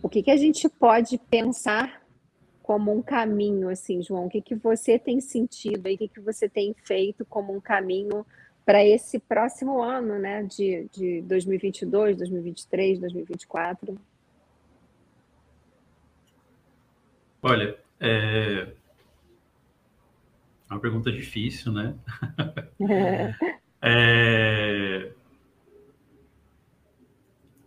o 0.00 0.08
que, 0.08 0.22
que 0.22 0.30
a 0.30 0.36
gente 0.36 0.68
pode 0.68 1.18
pensar 1.18 2.02
como 2.62 2.90
um 2.90 3.02
caminho, 3.02 3.68
assim, 3.68 4.00
João? 4.00 4.26
O 4.26 4.30
que, 4.30 4.40
que 4.40 4.54
você 4.54 4.98
tem 4.98 5.20
sentido 5.20 5.86
aí, 5.86 5.96
o 5.96 5.98
que, 5.98 6.08
que 6.08 6.20
você 6.20 6.48
tem 6.48 6.74
feito 6.84 7.24
como 7.26 7.52
um 7.52 7.60
caminho 7.60 8.24
para 8.64 8.84
esse 8.84 9.18
próximo 9.18 9.82
ano, 9.82 10.18
né, 10.18 10.42
de, 10.44 10.88
de 10.92 11.22
2022, 11.22 12.16
2023, 12.16 12.98
2024? 12.98 13.98
Olha, 17.42 17.78
é 18.00 18.72
uma 20.70 20.80
pergunta 20.80 21.12
difícil, 21.12 21.72
né? 21.72 21.94
é... 23.80 25.12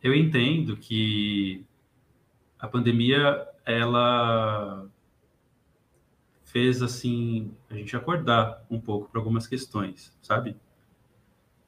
Eu 0.01 0.13
entendo 0.13 0.77
que 0.77 1.65
a 2.59 2.67
pandemia 2.67 3.47
ela 3.65 4.87
fez 6.43 6.81
assim 6.81 7.51
a 7.69 7.75
gente 7.75 7.95
acordar 7.95 8.65
um 8.69 8.79
pouco 8.79 9.09
para 9.09 9.19
algumas 9.19 9.47
questões, 9.47 10.17
sabe? 10.21 10.55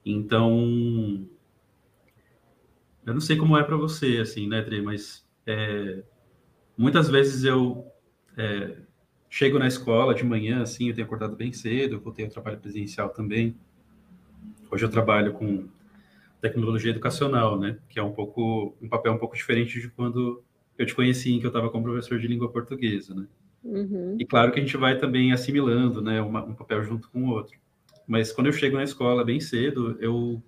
Então, 0.06 1.28
eu 3.06 3.14
não 3.14 3.22
sei 3.22 3.38
como 3.38 3.58
é 3.58 3.64
para 3.64 3.76
você, 3.76 4.18
assim, 4.18 4.48
né, 4.48 4.62
Dre, 4.62 4.82
mas 4.82 5.26
é, 5.46 6.04
muitas 6.78 7.10
vezes 7.10 7.44
eu 7.44 7.86
é, 8.38 8.78
chego 9.30 9.60
na 9.60 9.68
escola 9.68 10.14
de 10.14 10.24
manhã, 10.24 10.62
assim, 10.62 10.90
eu 10.90 10.96
tenho 10.96 11.06
acordado 11.06 11.36
bem 11.36 11.52
cedo, 11.52 11.96
eu 11.96 12.00
voltei 12.00 12.26
ao 12.26 12.32
trabalho 12.32 12.60
presencial 12.60 13.10
também. 13.10 13.56
Hoje 14.72 14.86
eu 14.86 14.90
trabalho 14.90 15.34
com 15.34 15.68
tecnologia 16.42 16.92
educacional, 16.92 17.60
né, 17.60 17.80
que 17.90 18.00
é 18.00 18.04
um 18.04 18.12
pouco 18.12 18.76
um 18.82 18.88
papel 18.88 19.14
um 19.14 19.18
pouco 19.18 19.36
diferente 19.36 19.82
de 19.82 19.90
quando 19.90 20.42
eu 20.78 20.86
te 20.86 20.96
conheci, 20.96 21.34
em 21.34 21.40
que 21.40 21.46
eu 21.46 21.50
estava 21.50 21.70
como 21.70 21.84
professor 21.84 22.20
de 22.20 22.28
língua 22.28 22.50
portuguesa, 22.50 23.14
né. 23.14 23.28
Uhum. 23.64 24.16
E 24.18 24.26
claro 24.26 24.52
que 24.52 24.60
a 24.60 24.64
gente 24.64 24.78
vai 24.78 24.98
também 24.98 25.34
assimilando, 25.34 26.02
né, 26.02 26.22
uma, 26.22 26.44
um 26.44 26.54
papel 26.54 26.84
junto 26.84 27.10
com 27.10 27.24
o 27.26 27.30
outro. 27.30 27.58
Mas 28.10 28.32
quando 28.32 28.48
eu 28.48 28.54
chego 28.54 28.76
na 28.76 28.84
escola 28.84 29.24
bem 29.24 29.40
cedo, 29.40 29.96
eu 30.00 30.42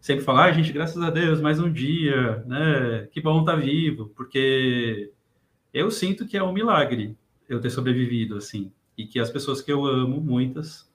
sempre 0.00 0.24
falo, 0.24 0.38
ah, 0.38 0.50
gente, 0.50 0.72
graças 0.72 1.00
a 1.02 1.10
Deus, 1.10 1.38
mais 1.38 1.60
um 1.60 1.70
dia, 1.70 2.42
né? 2.46 3.06
Que 3.12 3.20
bom 3.20 3.40
estar 3.40 3.52
tá 3.52 3.58
vivo, 3.58 4.10
porque 4.16 5.12
eu 5.74 5.90
sinto 5.90 6.26
que 6.26 6.38
é 6.38 6.42
um 6.42 6.54
milagre 6.54 7.14
eu 7.46 7.60
ter 7.60 7.68
sobrevivido, 7.68 8.34
assim, 8.34 8.72
e 8.96 9.06
que 9.06 9.20
as 9.20 9.28
pessoas 9.28 9.60
que 9.60 9.70
eu 9.70 9.84
amo, 9.84 10.22
muitas, 10.22 10.90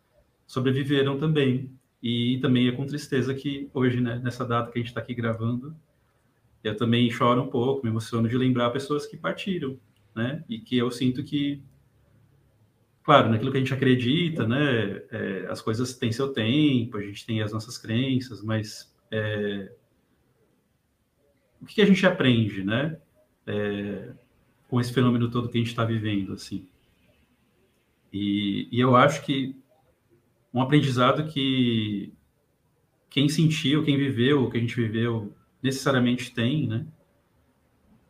sobreviveram 0.48 1.20
também. 1.20 1.70
E 2.02 2.40
também 2.42 2.68
é 2.68 2.72
com 2.72 2.88
tristeza 2.88 3.36
que 3.36 3.70
hoje, 3.72 4.02
né, 4.02 4.20
nessa 4.24 4.44
data 4.44 4.72
que 4.72 4.80
a 4.80 4.82
gente 4.82 4.90
está 4.90 5.02
aqui 5.02 5.14
gravando, 5.14 5.76
eu 6.64 6.76
também 6.76 7.12
choro 7.12 7.44
um 7.44 7.48
pouco, 7.48 7.84
me 7.84 7.92
emociono 7.92 8.28
de 8.28 8.36
lembrar 8.36 8.72
pessoas 8.72 9.06
que 9.06 9.18
partiram, 9.18 9.78
né? 10.16 10.44
E 10.50 10.58
que 10.58 10.76
eu 10.76 10.90
sinto 10.90 11.24
que 11.24 11.62
claro, 13.06 13.30
naquilo 13.30 13.52
que 13.52 13.58
a 13.58 13.60
gente 13.60 13.74
acredita, 13.74 14.48
né, 14.48 15.04
é, 15.12 15.46
as 15.48 15.62
coisas 15.62 15.94
têm 15.94 16.12
seu 16.12 16.34
tempo, 16.34 16.98
a 16.98 17.04
gente 17.04 17.24
tem 17.24 17.40
as 17.40 17.54
nossas 17.54 17.78
crenças, 17.78 18.42
mas 18.42 18.92
é, 19.12 19.72
o 21.62 21.68
que, 21.68 21.84
a 21.84 21.86
gente 21.86 22.04
aprende, 22.06 22.64
né, 22.64 23.00
é, 23.46 24.12
com 24.68 24.82
esse 24.82 24.92
fenômeno 24.92 25.30
todo 25.30 25.48
que 25.50 25.58
a 25.58 25.62
gente 25.62 25.70
está 25.70 25.86
vivendo, 25.86 26.34
assim? 26.34 26.68
E, 28.12 28.68
e, 28.72 28.80
eu 28.80 28.96
acho 28.96 29.24
que 29.24 29.56
um 30.52 30.60
aprendizado 30.60 31.28
que 31.28 32.12
quem 33.08 33.30
sentiu, 33.30 33.84
quem 33.84 33.98
viveu, 33.98 34.44
o 34.44 34.50
que 34.50 34.58
a 34.58 34.60
gente 34.62 34.76
viveu, 34.76 35.32
necessariamente 35.62 36.34
tem, 36.34 36.68
né, 36.68 36.88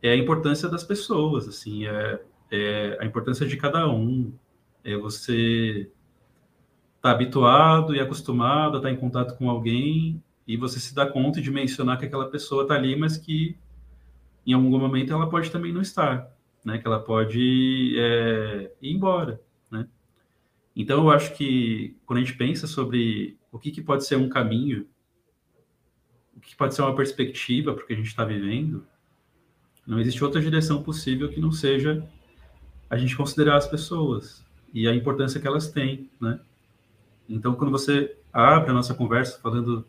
é 0.02 0.12
a 0.12 0.16
importância 0.16 0.70
das 0.70 0.84
pessoas, 0.84 1.46
assim, 1.46 1.86
é, 1.86 2.22
é 2.50 2.98
a 2.98 3.04
importância 3.04 3.46
de 3.46 3.58
cada 3.58 3.86
um, 3.90 4.32
é 4.86 4.96
você 4.96 5.90
tá 7.02 7.10
habituado 7.10 7.94
e 7.94 8.00
acostumado 8.00 8.74
a 8.74 8.76
estar 8.78 8.90
em 8.90 8.96
contato 8.96 9.36
com 9.36 9.50
alguém 9.50 10.22
e 10.46 10.56
você 10.56 10.78
se 10.78 10.94
dá 10.94 11.04
conta 11.04 11.40
de 11.42 11.50
mencionar 11.50 11.98
que 11.98 12.06
aquela 12.06 12.30
pessoa 12.30 12.62
está 12.62 12.76
ali, 12.76 12.94
mas 12.94 13.16
que 13.16 13.56
em 14.46 14.52
algum 14.52 14.78
momento 14.78 15.12
ela 15.12 15.28
pode 15.28 15.50
também 15.50 15.72
não 15.72 15.80
estar, 15.80 16.30
né? 16.64 16.78
Que 16.78 16.86
ela 16.86 17.00
pode 17.00 17.96
é, 17.98 18.70
ir 18.80 18.92
embora, 18.92 19.40
né? 19.68 19.88
Então 20.74 20.98
eu 20.98 21.10
acho 21.10 21.34
que 21.34 21.96
quando 22.06 22.20
a 22.20 22.22
gente 22.22 22.36
pensa 22.36 22.68
sobre 22.68 23.36
o 23.50 23.58
que, 23.58 23.72
que 23.72 23.82
pode 23.82 24.06
ser 24.06 24.14
um 24.14 24.28
caminho, 24.28 24.86
o 26.36 26.40
que 26.40 26.54
pode 26.54 26.76
ser 26.76 26.82
uma 26.82 26.94
perspectiva 26.94 27.74
para 27.74 27.82
o 27.82 27.86
que 27.88 27.92
a 27.92 27.96
gente 27.96 28.06
está 28.06 28.24
vivendo, 28.24 28.86
não 29.84 29.98
existe 29.98 30.22
outra 30.22 30.40
direção 30.40 30.80
possível 30.80 31.28
que 31.28 31.40
não 31.40 31.50
seja 31.50 32.06
a 32.88 32.96
gente 32.96 33.16
considerar 33.16 33.56
as 33.56 33.66
pessoas, 33.66 34.45
e 34.76 34.86
a 34.86 34.94
importância 34.94 35.40
que 35.40 35.46
elas 35.46 35.70
têm, 35.70 36.10
né? 36.20 36.38
Então, 37.26 37.54
quando 37.54 37.70
você 37.70 38.14
abre 38.30 38.70
a 38.70 38.74
nossa 38.74 38.92
conversa 38.92 39.40
falando 39.40 39.86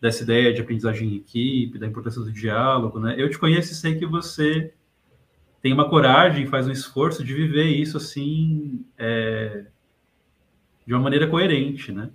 dessa 0.00 0.22
ideia 0.22 0.54
de 0.54 0.62
aprendizagem 0.62 1.10
em 1.10 1.16
equipe, 1.16 1.78
da 1.78 1.86
importância 1.86 2.22
do 2.22 2.32
diálogo, 2.32 2.98
né? 2.98 3.16
Eu 3.18 3.28
te 3.28 3.38
conheço 3.38 3.72
e 3.72 3.74
sei 3.74 3.98
que 3.98 4.06
você 4.06 4.72
tem 5.60 5.74
uma 5.74 5.90
coragem, 5.90 6.46
faz 6.46 6.66
um 6.66 6.70
esforço 6.70 7.22
de 7.22 7.34
viver 7.34 7.66
isso 7.66 7.98
assim, 7.98 8.86
é, 8.96 9.66
de 10.86 10.94
uma 10.94 11.02
maneira 11.02 11.28
coerente, 11.28 11.92
né? 11.92 12.10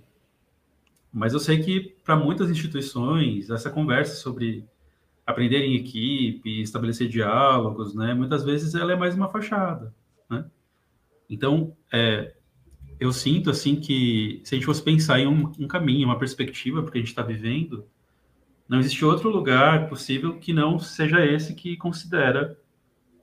Mas 1.12 1.32
eu 1.32 1.38
sei 1.38 1.62
que 1.62 1.94
para 2.04 2.16
muitas 2.16 2.50
instituições 2.50 3.50
essa 3.50 3.70
conversa 3.70 4.16
sobre 4.16 4.64
aprender 5.24 5.60
em 5.60 5.76
equipe, 5.76 6.60
estabelecer 6.60 7.06
diálogos, 7.06 7.94
né? 7.94 8.14
Muitas 8.14 8.42
vezes 8.42 8.74
ela 8.74 8.94
é 8.94 8.96
mais 8.96 9.14
uma 9.14 9.28
fachada, 9.28 9.94
né? 10.28 10.44
Então, 11.30 11.76
é, 11.92 12.34
eu 12.98 13.12
sinto 13.12 13.48
assim 13.48 13.76
que 13.76 14.42
se 14.44 14.54
a 14.54 14.56
gente 14.56 14.66
fosse 14.66 14.82
pensar 14.82 15.20
em 15.20 15.28
um, 15.28 15.52
um 15.58 15.68
caminho, 15.68 16.08
uma 16.08 16.18
perspectiva 16.18 16.82
porque 16.82 16.98
a 16.98 17.00
gente 17.00 17.08
está 17.08 17.22
vivendo, 17.22 17.86
não 18.68 18.80
existe 18.80 19.04
outro 19.04 19.30
lugar 19.30 19.88
possível 19.88 20.38
que 20.38 20.52
não 20.52 20.78
seja 20.78 21.24
esse 21.24 21.54
que 21.54 21.76
considera 21.76 22.58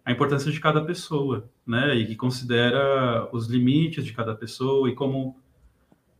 a 0.03 0.11
importância 0.11 0.51
de 0.51 0.59
cada 0.59 0.81
pessoa, 0.83 1.49
né? 1.65 1.95
E 1.95 2.07
que 2.07 2.15
considera 2.15 3.29
os 3.33 3.47
limites 3.47 4.05
de 4.05 4.13
cada 4.13 4.33
pessoa 4.33 4.89
e 4.89 4.95
como 4.95 5.37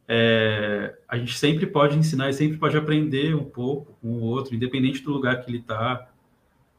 é, 0.07 0.97
a 1.07 1.17
gente 1.17 1.37
sempre 1.37 1.65
pode 1.65 1.97
ensinar 1.97 2.29
e 2.29 2.33
sempre 2.33 2.57
pode 2.57 2.77
aprender 2.77 3.35
um 3.35 3.43
pouco 3.43 3.97
com 4.01 4.09
o 4.09 4.21
outro, 4.21 4.55
independente 4.55 5.01
do 5.01 5.11
lugar 5.11 5.41
que 5.41 5.49
ele 5.49 5.59
está. 5.59 6.09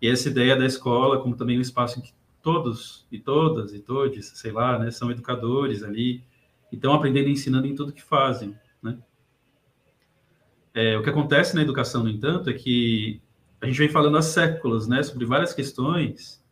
E 0.01 0.09
essa 0.09 0.29
ideia 0.29 0.55
da 0.55 0.65
escola, 0.65 1.21
como 1.21 1.35
também 1.35 1.59
um 1.59 1.63
espaço 1.63 1.99
em 1.99 2.03
que 2.03 2.13
todos 2.49 3.07
e 3.13 3.19
todas 3.19 3.75
e 3.75 3.79
todos, 3.79 4.27
sei 4.27 4.51
lá, 4.51 4.79
né, 4.79 4.91
são 4.91 5.11
educadores 5.11 5.83
ali, 5.83 6.25
e 6.73 6.77
estão 6.77 6.95
aprendendo 6.95 7.29
e 7.29 7.33
ensinando 7.33 7.67
em 7.67 7.75
tudo 7.75 7.93
que 7.93 8.03
fazem, 8.03 8.57
né? 8.83 8.97
É, 10.73 10.97
o 10.97 11.03
que 11.03 11.11
acontece 11.11 11.55
na 11.55 11.61
educação, 11.61 12.03
no 12.03 12.09
entanto, 12.09 12.49
é 12.49 12.55
que 12.55 13.21
a 13.61 13.67
gente 13.67 13.79
vem 13.79 13.91
falando 13.91 14.17
há 14.17 14.23
séculos, 14.23 14.89
né, 14.89 15.03
sobre 15.03 15.27
várias 15.27 15.53
questões, 15.53 16.43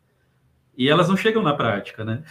e 0.77 0.87
elas 0.87 1.09
não 1.09 1.17
chegam 1.17 1.43
na 1.43 1.55
prática, 1.55 2.05
né? 2.05 2.23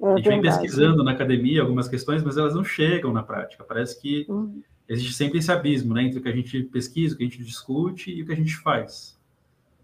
É 0.00 0.12
a 0.12 0.16
gente 0.16 0.28
vem 0.28 0.40
pesquisando 0.40 1.02
na 1.02 1.10
academia 1.10 1.60
algumas 1.60 1.88
questões, 1.88 2.22
mas 2.22 2.36
elas 2.36 2.54
não 2.54 2.62
chegam 2.62 3.12
na 3.12 3.24
prática. 3.24 3.64
Parece 3.64 4.00
que 4.00 4.24
uhum. 4.28 4.62
existe 4.88 5.14
sempre 5.14 5.40
esse 5.40 5.50
abismo, 5.50 5.94
né, 5.94 6.04
entre 6.04 6.20
o 6.20 6.22
que 6.22 6.28
a 6.28 6.36
gente 6.36 6.62
pesquisa, 6.62 7.16
o 7.16 7.18
que 7.18 7.24
a 7.24 7.26
gente 7.26 7.42
discute 7.42 8.12
e 8.12 8.22
o 8.22 8.26
que 8.26 8.32
a 8.32 8.36
gente 8.36 8.54
faz. 8.58 9.17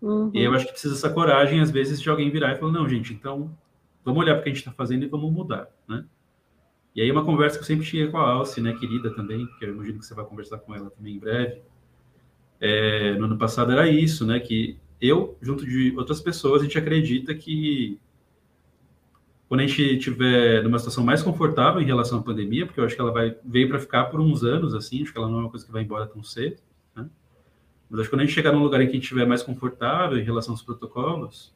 Uhum. 0.04 0.30
E 0.34 0.44
eu 0.44 0.52
acho 0.52 0.66
que 0.66 0.72
precisa 0.72 0.94
essa 0.94 1.08
coragem, 1.08 1.60
às 1.60 1.70
vezes, 1.70 1.98
de 1.98 2.10
alguém 2.10 2.30
virar 2.30 2.52
e 2.52 2.56
falar, 2.56 2.72
não, 2.72 2.86
gente, 2.86 3.14
então 3.14 3.50
vamos 4.04 4.20
olhar 4.22 4.34
para 4.34 4.40
o 4.40 4.42
que 4.44 4.50
a 4.50 4.52
gente 4.52 4.60
está 4.60 4.70
fazendo 4.70 5.02
e 5.02 5.08
vamos 5.08 5.32
mudar, 5.32 5.66
né? 5.88 6.04
E 6.94 7.00
aí 7.00 7.10
uma 7.10 7.24
conversa 7.24 7.56
que 7.56 7.62
eu 7.62 7.66
sempre 7.66 7.86
tinha 7.86 8.08
com 8.10 8.18
a 8.18 8.30
Alce, 8.30 8.60
né, 8.60 8.74
querida 8.74 9.10
também, 9.14 9.48
que 9.58 9.64
eu 9.64 9.70
imagino 9.70 9.98
que 9.98 10.04
você 10.04 10.14
vai 10.14 10.26
conversar 10.26 10.58
com 10.58 10.74
ela 10.74 10.90
também 10.90 11.16
em 11.16 11.18
breve. 11.18 11.62
É, 12.60 13.14
no 13.14 13.24
ano 13.24 13.38
passado 13.38 13.72
era 13.72 13.88
isso, 13.88 14.26
né, 14.26 14.38
que 14.38 14.78
eu, 15.00 15.38
junto 15.40 15.64
de 15.64 15.94
outras 15.96 16.20
pessoas, 16.20 16.60
a 16.60 16.64
gente 16.64 16.76
acredita 16.76 17.34
que 17.34 17.98
quando 19.48 19.60
a 19.60 19.66
gente 19.66 19.82
estiver 19.82 20.62
numa 20.62 20.78
situação 20.78 21.02
mais 21.02 21.22
confortável 21.22 21.80
em 21.80 21.86
relação 21.86 22.18
à 22.18 22.22
pandemia, 22.22 22.66
porque 22.66 22.78
eu 22.78 22.84
acho 22.84 22.94
que 22.94 23.00
ela 23.00 23.10
vai 23.10 23.34
veio 23.42 23.70
para 23.70 23.78
ficar 23.78 24.04
por 24.04 24.20
uns 24.20 24.44
anos, 24.44 24.74
assim, 24.74 25.02
acho 25.02 25.12
que 25.12 25.18
ela 25.18 25.28
não 25.28 25.38
é 25.38 25.40
uma 25.42 25.50
coisa 25.50 25.64
que 25.64 25.72
vai 25.72 25.82
embora 25.82 26.06
tão 26.06 26.22
cedo? 26.22 26.60
Mas 27.88 28.00
acho 28.00 28.08
que 28.08 28.14
quando 28.14 28.22
a 28.22 28.24
gente 28.24 28.34
chegar 28.34 28.52
num 28.52 28.62
lugar 28.62 28.80
em 28.80 28.86
que 28.86 28.92
a 28.92 28.94
gente 28.94 29.02
estiver 29.02 29.26
mais 29.26 29.42
confortável 29.42 30.18
em 30.18 30.24
relação 30.24 30.52
aos 30.54 30.62
protocolos, 30.62 31.54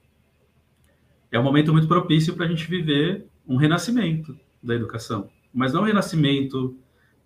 é 1.30 1.38
um 1.38 1.42
momento 1.42 1.73
muito 1.73 1.88
propício 1.88 2.35
para 2.35 2.47
a 2.47 2.49
gente 2.49 2.68
viver 2.68 3.26
um 3.47 3.56
renascimento, 3.56 4.37
da 4.62 4.75
educação, 4.75 5.30
mas 5.52 5.73
não 5.73 5.82
o 5.82 5.85
renascimento 5.85 6.76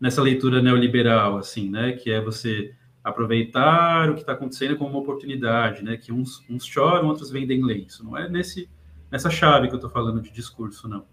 nessa 0.00 0.22
leitura 0.22 0.60
neoliberal, 0.60 1.38
assim, 1.38 1.70
né, 1.70 1.92
que 1.92 2.10
é 2.10 2.20
você 2.20 2.74
aproveitar 3.02 4.10
o 4.10 4.14
que 4.14 4.20
está 4.20 4.32
acontecendo 4.32 4.76
como 4.76 4.90
uma 4.90 5.00
oportunidade, 5.00 5.82
né, 5.82 5.96
que 5.96 6.12
uns, 6.12 6.44
uns 6.48 6.64
choram, 6.64 7.08
outros 7.08 7.30
vendem 7.30 7.64
lenço. 7.64 8.04
Não 8.04 8.16
é 8.16 8.28
nesse 8.28 8.68
nessa 9.10 9.28
chave 9.28 9.68
que 9.68 9.74
eu 9.74 9.76
estou 9.76 9.90
falando 9.90 10.22
de 10.22 10.30
discurso, 10.30 10.88
não. 10.88 11.04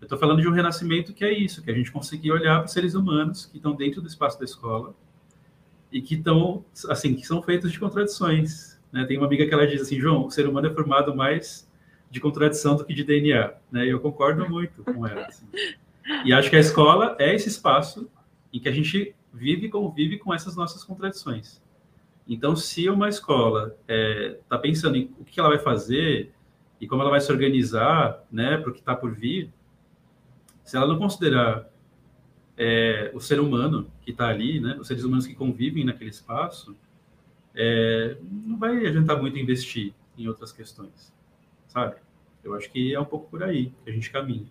Eu 0.00 0.04
estou 0.04 0.16
falando 0.16 0.40
de 0.40 0.46
um 0.46 0.52
renascimento 0.52 1.12
que 1.12 1.24
é 1.24 1.32
isso, 1.32 1.62
que 1.62 1.70
a 1.70 1.74
gente 1.74 1.90
conseguir 1.90 2.30
olhar 2.30 2.58
para 2.58 2.68
seres 2.68 2.94
humanos 2.94 3.44
que 3.44 3.56
estão 3.56 3.74
dentro 3.74 4.00
do 4.00 4.06
espaço 4.06 4.38
da 4.38 4.44
escola 4.44 4.94
e 5.92 6.00
que 6.00 6.14
estão, 6.14 6.64
assim, 6.88 7.14
que 7.14 7.26
são 7.26 7.42
feitos 7.42 7.72
de 7.72 7.78
contradições. 7.78 8.78
Né? 8.92 9.04
Tem 9.04 9.16
uma 9.16 9.26
amiga 9.26 9.46
que 9.46 9.52
ela 9.52 9.66
diz 9.66 9.82
assim, 9.82 10.00
João, 10.00 10.26
o 10.26 10.30
ser 10.30 10.46
humano 10.48 10.68
é 10.68 10.74
formado 10.74 11.14
mais 11.14 11.68
de 12.10 12.20
contradição 12.20 12.76
do 12.76 12.84
que 12.84 12.92
de 12.92 13.04
DNA, 13.04 13.52
né? 13.70 13.86
Eu 13.86 14.00
concordo 14.00 14.48
muito 14.50 14.82
com 14.82 15.06
ela. 15.06 15.26
Assim. 15.26 15.46
E 16.24 16.32
acho 16.32 16.50
que 16.50 16.56
a 16.56 16.60
escola 16.60 17.16
é 17.20 17.32
esse 17.34 17.48
espaço 17.48 18.10
em 18.52 18.58
que 18.58 18.68
a 18.68 18.72
gente 18.72 19.14
vive 19.32 19.66
e 19.66 19.70
convive 19.70 20.18
com 20.18 20.34
essas 20.34 20.56
nossas 20.56 20.82
contradições. 20.82 21.62
Então, 22.28 22.56
se 22.56 22.88
uma 22.88 23.08
escola 23.08 23.76
está 23.82 23.94
é, 23.94 24.38
tá 24.48 24.58
pensando 24.58 24.96
em 24.96 25.10
o 25.20 25.24
que 25.24 25.38
ela 25.38 25.50
vai 25.50 25.58
fazer 25.58 26.32
e 26.80 26.86
como 26.86 27.02
ela 27.02 27.10
vai 27.10 27.20
se 27.20 27.30
organizar, 27.30 28.24
né, 28.30 28.56
para 28.56 28.70
o 28.70 28.72
que 28.72 28.80
está 28.80 28.94
por 28.94 29.14
vir, 29.14 29.52
se 30.64 30.76
ela 30.76 30.86
não 30.86 30.98
considerar 30.98 31.69
é, 32.60 33.10
o 33.14 33.20
ser 33.20 33.40
humano 33.40 33.90
que 34.02 34.10
está 34.12 34.28
ali, 34.28 34.60
né, 34.60 34.76
os 34.78 34.86
seres 34.86 35.02
humanos 35.02 35.26
que 35.26 35.34
convivem 35.34 35.84
naquele 35.84 36.10
espaço, 36.10 36.76
é, 37.54 38.16
não 38.30 38.56
vai 38.56 38.86
adiantar 38.86 39.20
muito 39.20 39.38
investir 39.38 39.92
em 40.16 40.28
outras 40.28 40.52
questões 40.52 41.10
sabe? 41.70 41.96
Eu 42.42 42.54
acho 42.54 42.70
que 42.70 42.94
é 42.94 43.00
um 43.00 43.04
pouco 43.04 43.28
por 43.30 43.42
aí 43.42 43.72
que 43.84 43.90
a 43.90 43.92
gente 43.92 44.10
caminha. 44.10 44.48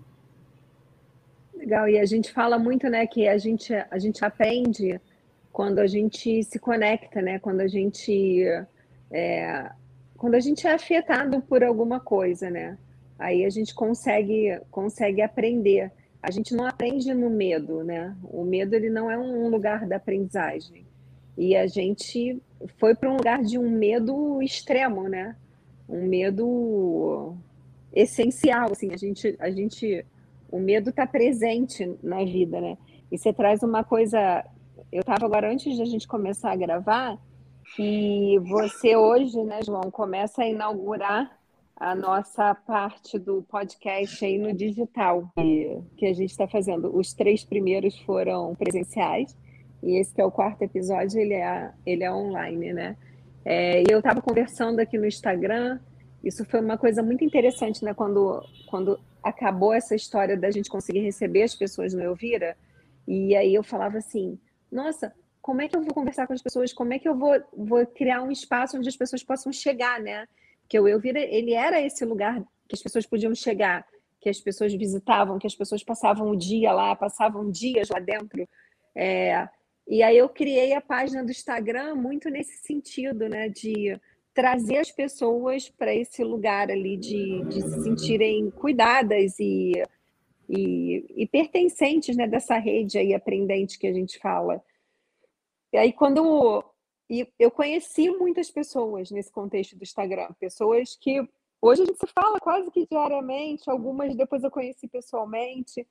Legal, 1.53 1.87
e 1.89 1.99
a 1.99 2.05
gente 2.05 2.31
fala 2.31 2.57
muito, 2.57 2.89
né, 2.89 3.05
que 3.05 3.27
a 3.27 3.37
gente, 3.37 3.73
a 3.73 3.99
gente 3.99 4.23
aprende 4.23 4.99
quando 5.51 5.79
a 5.79 5.87
gente 5.87 6.43
se 6.43 6.57
conecta, 6.57 7.21
né, 7.21 7.37
quando 7.39 7.59
a 7.61 7.67
gente 7.67 8.43
é, 9.11 9.69
quando 10.15 10.35
a 10.35 10.39
gente 10.39 10.67
é 10.67 10.73
afetado 10.73 11.41
por 11.41 11.63
alguma 11.63 11.99
coisa, 11.99 12.49
né, 12.49 12.77
aí 13.17 13.43
a 13.43 13.49
gente 13.49 13.75
consegue 13.75 14.59
consegue 14.71 15.21
aprender. 15.21 15.91
A 16.21 16.31
gente 16.31 16.53
não 16.53 16.65
aprende 16.65 17.13
no 17.13 17.29
medo, 17.29 17.83
né? 17.83 18.15
O 18.23 18.43
medo 18.43 18.75
ele 18.75 18.89
não 18.89 19.09
é 19.09 19.17
um 19.17 19.49
lugar 19.49 19.87
da 19.87 19.95
aprendizagem. 19.95 20.85
E 21.37 21.55
a 21.55 21.67
gente 21.67 22.41
foi 22.77 22.93
para 22.93 23.09
um 23.09 23.17
lugar 23.17 23.41
de 23.41 23.57
um 23.57 23.69
medo 23.69 24.41
extremo, 24.41 25.07
né? 25.07 25.35
um 25.89 26.07
medo 26.07 27.35
essencial, 27.91 28.71
assim, 28.71 28.93
a 28.93 28.97
gente, 28.97 29.35
a 29.39 29.49
gente, 29.49 30.05
o 30.51 30.59
medo 30.59 30.91
está 30.91 31.07
presente 31.07 31.97
na 32.03 32.23
vida, 32.23 32.61
né? 32.61 32.77
E 33.11 33.17
você 33.17 33.33
traz 33.33 33.63
uma 33.63 33.83
coisa, 33.83 34.45
eu 34.91 35.01
estava 35.01 35.25
agora 35.25 35.51
antes 35.51 35.75
de 35.75 35.81
a 35.81 35.85
gente 35.85 36.07
começar 36.07 36.51
a 36.51 36.55
gravar, 36.55 37.17
que 37.75 38.37
você 38.43 38.95
hoje, 38.95 39.43
né, 39.43 39.59
João, 39.65 39.89
começa 39.89 40.43
a 40.43 40.47
inaugurar 40.47 41.38
a 41.79 41.95
nossa 41.95 42.53
parte 42.53 43.17
do 43.17 43.41
podcast 43.43 44.25
aí 44.25 44.37
no 44.37 44.53
digital, 44.53 45.31
que, 45.95 46.05
a 46.05 46.13
gente 46.13 46.31
está 46.31 46.45
fazendo. 46.45 46.93
Os 46.93 47.13
três 47.13 47.45
primeiros 47.45 47.97
foram 47.99 48.53
presenciais, 48.53 49.35
e 49.81 49.97
esse 49.97 50.13
que 50.13 50.19
é 50.19 50.25
o 50.25 50.31
quarto 50.31 50.61
episódio, 50.61 51.19
ele 51.21 51.35
é, 51.35 51.71
ele 51.85 52.03
é 52.03 52.11
online, 52.11 52.73
né? 52.73 52.97
É, 53.45 53.81
e 53.81 53.85
eu 53.89 53.99
estava 53.99 54.21
conversando 54.21 54.81
aqui 54.81 54.97
no 54.97 55.05
Instagram, 55.05 55.79
isso 56.21 56.43
foi 56.43 56.59
uma 56.59 56.77
coisa 56.77 57.01
muito 57.01 57.23
interessante, 57.23 57.83
né? 57.85 57.93
Quando, 57.93 58.43
quando 58.69 58.99
acabou 59.23 59.73
essa 59.73 59.95
história 59.95 60.35
da 60.35 60.51
gente 60.51 60.69
conseguir 60.69 60.99
receber 60.99 61.43
as 61.43 61.55
pessoas 61.55 61.93
no 61.93 62.03
Elvira, 62.03 62.57
e 63.07 63.33
aí 63.37 63.55
eu 63.55 63.63
falava 63.63 63.97
assim, 63.99 64.37
nossa, 64.69 65.13
como 65.41 65.61
é 65.61 65.69
que 65.69 65.77
eu 65.77 65.81
vou 65.81 65.93
conversar 65.93 66.27
com 66.27 66.33
as 66.33 66.41
pessoas? 66.41 66.73
Como 66.73 66.93
é 66.93 66.99
que 66.99 67.07
eu 67.07 67.15
vou, 67.15 67.41
vou 67.55 67.85
criar 67.85 68.21
um 68.21 68.29
espaço 68.29 68.77
onde 68.77 68.89
as 68.89 68.97
pessoas 68.97 69.23
possam 69.23 69.53
chegar, 69.53 69.99
né? 70.01 70.27
Porque 70.69 70.79
o 70.79 70.87
Elvira, 70.87 71.19
ele 71.19 71.53
era 71.53 71.81
esse 71.81 72.05
lugar 72.05 72.39
que 72.67 72.75
as 72.75 72.83
pessoas 72.83 73.03
podiam 73.03 73.33
chegar, 73.33 73.83
que 74.21 74.29
as 74.29 74.39
pessoas 74.39 74.71
visitavam, 74.71 75.39
que 75.39 75.47
as 75.47 75.55
pessoas 75.55 75.83
passavam 75.83 76.29
o 76.29 76.37
dia 76.37 76.71
lá, 76.71 76.95
passavam 76.95 77.49
dias 77.49 77.89
lá 77.89 77.99
dentro. 77.99 78.47
É, 78.93 79.49
e 79.87 80.03
aí 80.03 80.15
eu 80.15 80.29
criei 80.29 80.73
a 80.73 80.81
página 80.81 81.23
do 81.23 81.31
Instagram 81.31 81.95
muito 81.95 82.29
nesse 82.29 82.57
sentido, 82.57 83.27
né? 83.27 83.49
De 83.49 83.99
trazer 84.31 84.77
as 84.77 84.91
pessoas 84.91 85.67
para 85.69 85.91
esse 85.91 86.23
lugar 86.23 86.69
ali 86.69 86.97
de, 86.97 87.43
de 87.45 87.63
se 87.63 87.81
sentirem 87.81 88.51
cuidadas 88.51 89.39
e, 89.39 89.71
e, 90.47 91.03
e, 91.17 91.27
pertencentes 91.27 92.15
né, 92.15 92.27
dessa 92.27 92.59
rede 92.59 92.99
aí 92.99 93.15
aprendente 93.15 93.79
que 93.79 93.87
a 93.87 93.93
gente 93.93 94.19
fala. 94.19 94.63
E 95.73 95.77
aí, 95.77 95.91
quando 95.91 96.63
e 97.09 97.27
eu 97.39 97.49
conheci 97.49 98.09
muitas 98.11 98.51
pessoas 98.51 99.09
nesse 99.09 99.31
contexto 99.31 99.75
do 99.75 99.83
Instagram, 99.83 100.29
pessoas 100.39 100.95
que 100.95 101.27
hoje 101.61 101.81
a 101.81 101.85
gente 101.85 101.97
se 101.97 102.07
fala 102.13 102.39
quase 102.39 102.69
que 102.69 102.85
diariamente, 102.89 103.69
algumas 103.69 104.15
depois 104.15 104.43
eu 104.43 104.51
conheci 104.51 104.87
pessoalmente. 104.87 105.87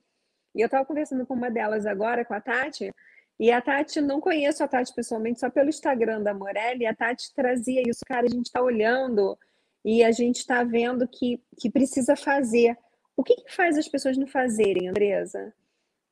E 0.55 0.61
eu 0.61 0.67
estava 0.67 0.85
conversando 0.85 1.27
com 1.27 1.35
uma 1.35 1.51
delas 1.51 1.87
agora, 1.87 2.25
com 2.25 2.35
a 2.35 2.41
Tati, 2.41 2.95
e 3.39 3.53
a 3.53 3.61
Tati, 3.61 4.01
não 4.01 4.21
conheço 4.21 4.65
a 4.65 4.69
Tati 4.69 4.93
pessoalmente, 4.93 5.39
só 5.39 5.49
pelo 5.49 5.69
Instagram 5.69 6.23
da 6.23 6.35
Morelli, 6.35 6.87
a 6.87 6.95
Tati 6.95 7.33
trazia 7.35 7.83
isso, 7.89 8.01
cara, 8.05 8.27
a 8.27 8.31
gente 8.31 8.47
está 8.47 8.61
olhando 8.61 9.39
e 9.85 10.03
a 10.03 10.11
gente 10.11 10.37
está 10.37 10.65
vendo 10.65 11.07
que, 11.07 11.41
que 11.57 11.71
precisa 11.71 12.17
fazer. 12.17 12.77
O 13.17 13.23
que, 13.23 13.37
que 13.37 13.55
faz 13.55 13.79
as 13.79 13.89
pessoas 13.89 14.17
não 14.17 14.27
fazerem, 14.27 14.89
Andresa? 14.89 15.53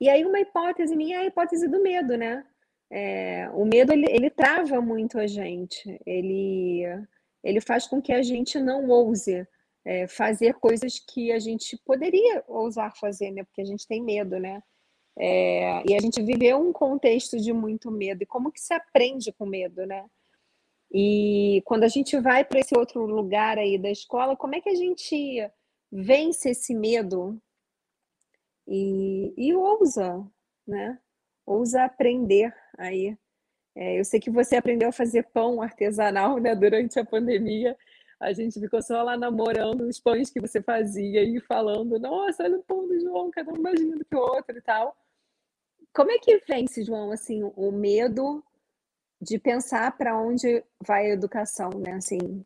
E 0.00 0.08
aí 0.08 0.24
uma 0.24 0.38
hipótese 0.38 0.94
minha 0.94 1.18
é 1.18 1.20
a 1.22 1.26
hipótese 1.26 1.66
do 1.66 1.82
medo, 1.82 2.16
né? 2.16 2.44
É, 2.90 3.48
o 3.52 3.64
medo, 3.64 3.92
ele, 3.92 4.06
ele 4.10 4.30
trava 4.30 4.80
muito 4.80 5.18
a 5.18 5.26
gente, 5.26 6.00
ele, 6.06 6.84
ele 7.42 7.60
faz 7.60 7.86
com 7.86 8.00
que 8.00 8.12
a 8.12 8.22
gente 8.22 8.60
não 8.60 8.88
ouse 8.88 9.46
é, 9.84 10.08
fazer 10.08 10.54
coisas 10.54 10.98
que 10.98 11.30
a 11.32 11.38
gente 11.38 11.76
poderia 11.84 12.44
ousar 12.48 12.96
fazer, 12.96 13.30
né? 13.30 13.44
Porque 13.44 13.62
a 13.62 13.64
gente 13.64 13.86
tem 13.86 14.02
medo, 14.02 14.38
né? 14.38 14.62
É, 15.18 15.82
e 15.88 15.94
a 15.94 16.00
gente 16.00 16.20
viveu 16.22 16.58
um 16.58 16.72
contexto 16.72 17.38
de 17.38 17.52
muito 17.52 17.90
medo. 17.90 18.22
E 18.22 18.26
como 18.26 18.52
que 18.52 18.60
se 18.60 18.74
aprende 18.74 19.32
com 19.32 19.46
medo, 19.46 19.86
né? 19.86 20.04
E 20.92 21.62
quando 21.64 21.84
a 21.84 21.88
gente 21.88 22.18
vai 22.18 22.44
para 22.44 22.60
esse 22.60 22.76
outro 22.76 23.04
lugar 23.06 23.58
aí 23.58 23.78
da 23.78 23.90
escola, 23.90 24.36
como 24.36 24.54
é 24.54 24.60
que 24.60 24.68
a 24.68 24.74
gente 24.74 25.50
vence 25.90 26.50
esse 26.50 26.74
medo 26.74 27.40
e, 28.66 29.32
e 29.36 29.54
ousa, 29.54 30.26
né? 30.66 30.98
Ousa 31.44 31.84
aprender 31.84 32.52
aí. 32.78 33.16
É, 33.74 34.00
eu 34.00 34.04
sei 34.04 34.18
que 34.20 34.30
você 34.30 34.56
aprendeu 34.56 34.88
a 34.88 34.92
fazer 34.92 35.24
pão 35.24 35.60
artesanal, 35.60 36.38
né? 36.38 36.54
Durante 36.54 36.98
a 36.98 37.04
pandemia, 37.04 37.76
a 38.18 38.32
gente 38.32 38.58
ficou 38.58 38.82
só 38.82 39.02
lá 39.02 39.16
namorando 39.16 39.82
os 39.82 40.00
pães 40.00 40.30
que 40.30 40.40
você 40.40 40.62
fazia 40.62 41.22
e 41.22 41.40
falando, 41.40 41.98
nossa, 41.98 42.44
olha 42.44 42.58
o 42.58 42.62
pão 42.62 42.86
do 42.88 42.98
João, 43.00 43.30
cada 43.30 43.52
um 43.52 43.60
mais 43.60 43.78
lindo 43.78 44.04
que 44.04 44.16
o 44.16 44.20
outro 44.20 44.56
e 44.56 44.62
tal. 44.62 44.96
como 45.94 46.10
é 46.10 46.18
que 46.18 46.38
vence, 46.48 46.84
João, 46.84 47.10
assim, 47.12 47.42
o 47.56 47.70
medo 47.72 48.42
de 49.20 49.38
pensar 49.38 49.96
para 49.96 50.18
onde 50.18 50.64
vai 50.86 51.06
a 51.10 51.14
educação, 51.14 51.70
né? 51.70 51.94
Assim, 51.94 52.44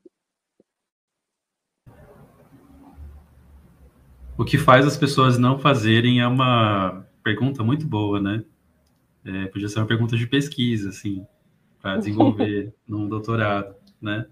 o 4.41 4.45
que 4.45 4.57
faz 4.57 4.87
as 4.87 4.97
pessoas 4.97 5.37
não 5.39 5.59
fazerem 5.59 6.21
é 6.21 6.27
uma 6.27 7.07
pergunta 7.23 7.63
muito 7.63 7.87
boa, 7.87 8.21
né? 8.21 8.43
É, 9.25 9.47
podia 9.47 9.69
ser 9.69 9.79
uma 9.79 9.87
pergunta 9.87 10.17
de 10.17 10.27
pesquisa, 10.27 10.89
assim, 10.89 11.27
para 11.81 11.97
desenvolver 11.97 12.75
num 12.89 13.09
doutorado, 13.09 13.75
né? 14.01 14.27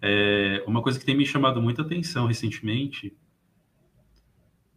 É, 0.00 0.64
uma 0.66 0.82
coisa 0.82 0.98
que 0.98 1.04
tem 1.04 1.16
me 1.16 1.24
chamado 1.24 1.62
muita 1.62 1.82
atenção 1.82 2.26
recentemente 2.26 3.16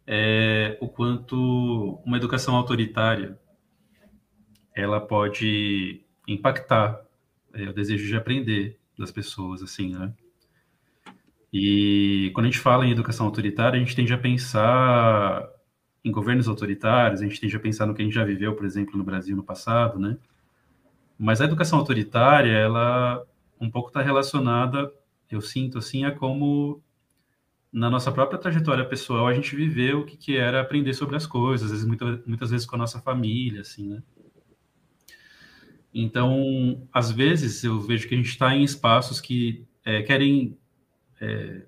é 0.06 0.78
o 0.80 0.88
quanto 0.88 2.00
uma 2.04 2.16
educação 2.16 2.54
autoritária 2.54 3.36
ela 4.72 5.00
pode 5.00 6.04
impactar 6.28 7.00
é, 7.52 7.68
o 7.68 7.72
desejo 7.72 8.06
de 8.06 8.14
aprender 8.14 8.78
das 8.96 9.10
pessoas, 9.10 9.62
assim, 9.62 9.94
né? 9.94 10.12
E 11.52 12.30
quando 12.34 12.46
a 12.46 12.50
gente 12.50 12.60
fala 12.60 12.86
em 12.86 12.90
educação 12.90 13.26
autoritária, 13.26 13.78
a 13.78 13.82
gente 13.82 13.96
tende 13.96 14.12
a 14.12 14.18
pensar 14.18 15.48
em 16.06 16.12
governos 16.12 16.46
autoritários, 16.46 17.20
a 17.20 17.24
gente 17.24 17.40
tende 17.40 17.56
a 17.56 17.60
pensar 17.60 17.84
no 17.84 17.92
que 17.92 18.00
a 18.00 18.04
gente 18.04 18.14
já 18.14 18.24
viveu, 18.24 18.54
por 18.54 18.64
exemplo, 18.64 18.96
no 18.96 19.02
Brasil 19.02 19.36
no 19.36 19.42
passado, 19.42 19.98
né? 19.98 20.16
Mas 21.18 21.40
a 21.40 21.46
educação 21.46 21.80
autoritária, 21.80 22.52
ela 22.52 23.26
um 23.60 23.68
pouco 23.68 23.88
está 23.88 24.02
relacionada, 24.02 24.92
eu 25.28 25.40
sinto 25.40 25.78
assim, 25.78 26.04
a 26.04 26.12
como 26.12 26.80
na 27.72 27.90
nossa 27.90 28.12
própria 28.12 28.38
trajetória 28.38 28.84
pessoal 28.84 29.26
a 29.26 29.34
gente 29.34 29.56
viveu 29.56 30.00
o 30.00 30.06
que, 30.06 30.16
que 30.16 30.36
era 30.36 30.60
aprender 30.60 30.94
sobre 30.94 31.16
as 31.16 31.26
coisas, 31.26 31.66
às 31.66 31.72
vezes, 31.72 31.84
muita, 31.84 32.22
muitas 32.24 32.50
vezes 32.50 32.64
com 32.64 32.76
a 32.76 32.78
nossa 32.78 33.00
família, 33.00 33.62
assim, 33.62 33.88
né? 33.88 34.02
Então, 35.92 36.86
às 36.92 37.10
vezes 37.10 37.64
eu 37.64 37.80
vejo 37.80 38.06
que 38.06 38.14
a 38.14 38.16
gente 38.16 38.28
está 38.28 38.54
em 38.54 38.62
espaços 38.62 39.20
que 39.20 39.66
é, 39.84 40.02
querem 40.02 40.56
é, 41.20 41.62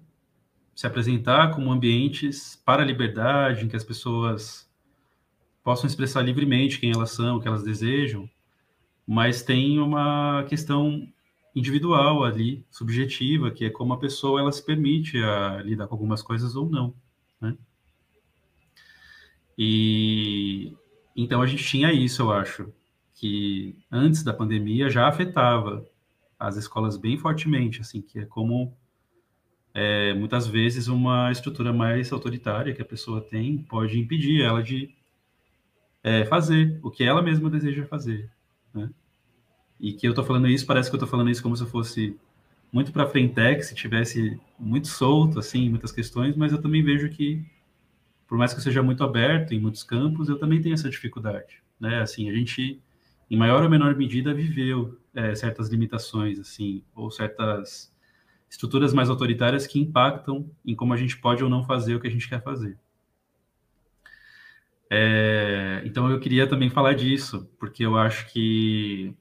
se 0.78 0.86
apresentar 0.86 1.50
como 1.50 1.72
ambientes 1.72 2.54
para 2.64 2.84
a 2.84 2.86
liberdade, 2.86 3.64
em 3.64 3.68
que 3.68 3.74
as 3.74 3.82
pessoas 3.82 4.70
possam 5.60 5.88
expressar 5.88 6.22
livremente 6.22 6.78
quem 6.78 6.92
elas 6.92 7.10
são, 7.10 7.36
o 7.36 7.40
que 7.40 7.48
elas 7.48 7.64
desejam, 7.64 8.30
mas 9.04 9.42
tem 9.42 9.80
uma 9.80 10.44
questão 10.48 11.04
individual 11.52 12.22
ali, 12.22 12.64
subjetiva, 12.70 13.50
que 13.50 13.64
é 13.64 13.70
como 13.70 13.92
a 13.92 13.98
pessoa 13.98 14.38
ela 14.40 14.52
se 14.52 14.64
permite 14.64 15.18
a 15.18 15.60
lidar 15.64 15.88
com 15.88 15.96
algumas 15.96 16.22
coisas 16.22 16.54
ou 16.54 16.70
não, 16.70 16.94
né? 17.40 17.58
E 19.58 20.76
então 21.16 21.42
a 21.42 21.46
gente 21.48 21.64
tinha 21.64 21.92
isso, 21.92 22.22
eu 22.22 22.30
acho, 22.30 22.72
que 23.14 23.76
antes 23.90 24.22
da 24.22 24.32
pandemia 24.32 24.88
já 24.88 25.08
afetava 25.08 25.84
as 26.38 26.56
escolas 26.56 26.96
bem 26.96 27.18
fortemente, 27.18 27.80
assim, 27.80 28.00
que 28.00 28.20
é 28.20 28.24
como 28.24 28.77
é, 29.74 30.14
muitas 30.14 30.46
vezes 30.46 30.88
uma 30.88 31.30
estrutura 31.30 31.72
mais 31.72 32.12
autoritária 32.12 32.74
que 32.74 32.82
a 32.82 32.84
pessoa 32.84 33.20
tem 33.20 33.58
pode 33.58 33.98
impedir 33.98 34.42
ela 34.42 34.62
de 34.62 34.94
é, 36.02 36.24
fazer 36.24 36.78
o 36.82 36.90
que 36.90 37.04
ela 37.04 37.22
mesma 37.22 37.50
deseja 37.50 37.86
fazer, 37.86 38.30
né? 38.72 38.90
E 39.78 39.92
que 39.92 40.06
eu 40.06 40.10
estou 40.10 40.24
falando 40.24 40.48
isso, 40.48 40.66
parece 40.66 40.90
que 40.90 40.96
eu 40.96 40.98
estou 40.98 41.08
falando 41.08 41.30
isso 41.30 41.42
como 41.42 41.56
se 41.56 41.62
eu 41.62 41.68
fosse 41.68 42.16
muito 42.72 42.92
para 42.92 43.06
frente, 43.06 43.62
se 43.62 43.74
tivesse 43.74 44.38
muito 44.58 44.88
solto, 44.88 45.38
assim, 45.38 45.68
muitas 45.68 45.92
questões, 45.92 46.36
mas 46.36 46.52
eu 46.52 46.60
também 46.60 46.82
vejo 46.82 47.08
que, 47.08 47.44
por 48.26 48.36
mais 48.36 48.52
que 48.52 48.58
eu 48.58 48.62
seja 48.62 48.82
muito 48.82 49.02
aberto 49.04 49.54
em 49.54 49.60
muitos 49.60 49.82
campos, 49.82 50.28
eu 50.28 50.38
também 50.38 50.60
tenho 50.60 50.74
essa 50.74 50.90
dificuldade, 50.90 51.62
né? 51.80 52.00
Assim, 52.00 52.28
a 52.28 52.34
gente, 52.34 52.80
em 53.30 53.36
maior 53.36 53.62
ou 53.62 53.70
menor 53.70 53.94
medida, 53.96 54.34
viveu 54.34 54.98
é, 55.14 55.34
certas 55.34 55.68
limitações, 55.68 56.38
assim, 56.38 56.82
ou 56.94 57.10
certas 57.10 57.92
estruturas 58.48 58.94
mais 58.94 59.10
autoritárias 59.10 59.66
que 59.66 59.78
impactam 59.78 60.50
em 60.64 60.74
como 60.74 60.94
a 60.94 60.96
gente 60.96 61.18
pode 61.18 61.44
ou 61.44 61.50
não 61.50 61.64
fazer 61.64 61.94
o 61.94 62.00
que 62.00 62.08
a 62.08 62.10
gente 62.10 62.28
quer 62.28 62.42
fazer. 62.42 62.78
É, 64.90 65.82
então 65.84 66.10
eu 66.10 66.18
queria 66.18 66.46
também 66.46 66.70
falar 66.70 66.94
disso, 66.94 67.50
porque 67.58 67.84
eu 67.84 67.96
acho 67.96 68.26
que 68.32 69.14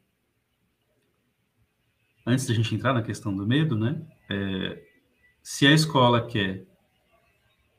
antes 2.25 2.45
da 2.47 2.53
gente 2.53 2.73
entrar 2.73 2.93
na 2.93 3.01
questão 3.01 3.35
do 3.35 3.45
medo, 3.45 3.77
né? 3.77 4.01
É, 4.29 4.81
se 5.41 5.65
a 5.67 5.71
escola 5.71 6.25
quer 6.25 6.65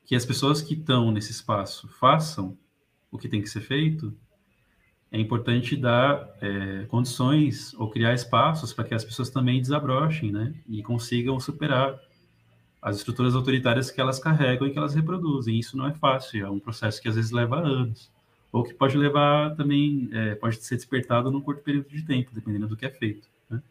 que 0.05 0.15
as 0.15 0.25
pessoas 0.25 0.63
que 0.63 0.75
estão 0.75 1.11
nesse 1.11 1.33
espaço 1.33 1.87
façam 1.89 2.57
o 3.11 3.19
que 3.19 3.29
tem 3.29 3.43
que 3.43 3.49
ser 3.49 3.61
feito, 3.61 4.17
é 5.11 5.19
importante 5.19 5.75
dar 5.75 6.29
é, 6.41 6.85
condições 6.89 7.73
ou 7.75 7.89
criar 7.89 8.13
espaços 8.15 8.73
para 8.73 8.85
que 8.85 8.95
as 8.95 9.05
pessoas 9.05 9.31
também 9.31 9.61
desabrochem, 9.61 10.31
né? 10.31 10.55
E 10.69 10.83
consigam 10.83 11.41
superar 11.41 11.99
as 12.81 12.97
estruturas 12.97 13.35
autoritárias 13.35 13.91
que 13.91 14.01
elas 14.01 14.19
carregam 14.19 14.67
e 14.67 14.71
que 14.71 14.79
elas 14.79 14.95
reproduzem. 14.95 15.59
Isso 15.59 15.77
não 15.77 15.87
é 15.87 15.95
fácil, 15.95 16.47
é 16.47 16.51
um 16.51 16.61
processo 16.61 17.01
que 17.01 17.09
às 17.09 17.17
vezes 17.17 17.31
leva 17.31 17.59
anos, 17.59 18.11
ou 18.53 18.63
que 18.63 18.75
pode 18.75 18.97
levar 18.97 19.57
também, 19.57 20.09
é, 20.13 20.35
pode 20.35 20.57
ser 20.57 20.77
despertado 20.77 21.31
num 21.31 21.41
curto 21.41 21.63
período 21.63 21.89
de 21.89 22.05
tempo, 22.05 22.31
dependendo 22.33 22.69
do 22.69 22.77
que 22.77 22.85
é 22.85 22.91
feito. 22.91 23.29
Né? 23.49 23.63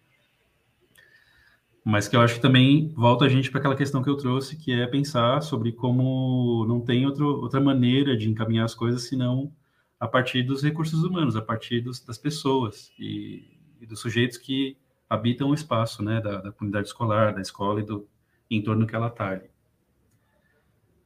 Mas 1.86 2.08
que 2.08 2.16
eu 2.16 2.22
acho 2.22 2.36
que 2.36 2.42
também 2.42 2.90
volta 2.96 3.26
a 3.26 3.30
gente 3.30 3.52
para 3.52 3.60
aquela 3.60 3.76
questão 3.76 4.02
que 4.04 4.10
eu 4.10 4.18
trouxe, 4.18 4.58
que 4.58 4.72
é 4.74 4.88
pensar 4.88 5.42
sobre 5.42 5.72
como 5.72 6.66
não 6.68 6.82
tem 6.82 7.06
outro, 7.06 7.28
outra 7.28 7.62
maneira 7.62 8.18
de 8.18 8.28
encaminhar 8.28 8.66
as 8.66 8.74
coisas 8.76 9.04
senão 9.04 9.52
a 10.00 10.08
partir 10.08 10.44
dos 10.44 10.62
recursos 10.62 11.04
humanos, 11.04 11.36
a 11.36 11.42
partir 11.42 11.82
dos, 11.82 12.00
das 12.00 12.18
pessoas 12.18 12.92
e, 13.00 13.58
e, 13.82 13.86
dos 13.86 14.00
sujeitos 14.00 14.38
que 14.38 14.78
habitam 15.10 15.50
o 15.50 15.54
espaço, 15.54 16.04
né, 16.04 16.22
da, 16.22 16.42
da 16.42 16.52
comunidade 16.52 16.88
escolar, 16.88 17.34
da 17.34 17.42
escola 17.42 17.80
e 17.80 17.84
do 17.84 18.08
entorno 18.50 18.86
que 18.86 18.96
ela 18.96 19.08
está 19.08 19.30
ali. 19.30 19.50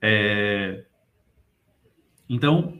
É, 0.01 0.85
então, 2.27 2.79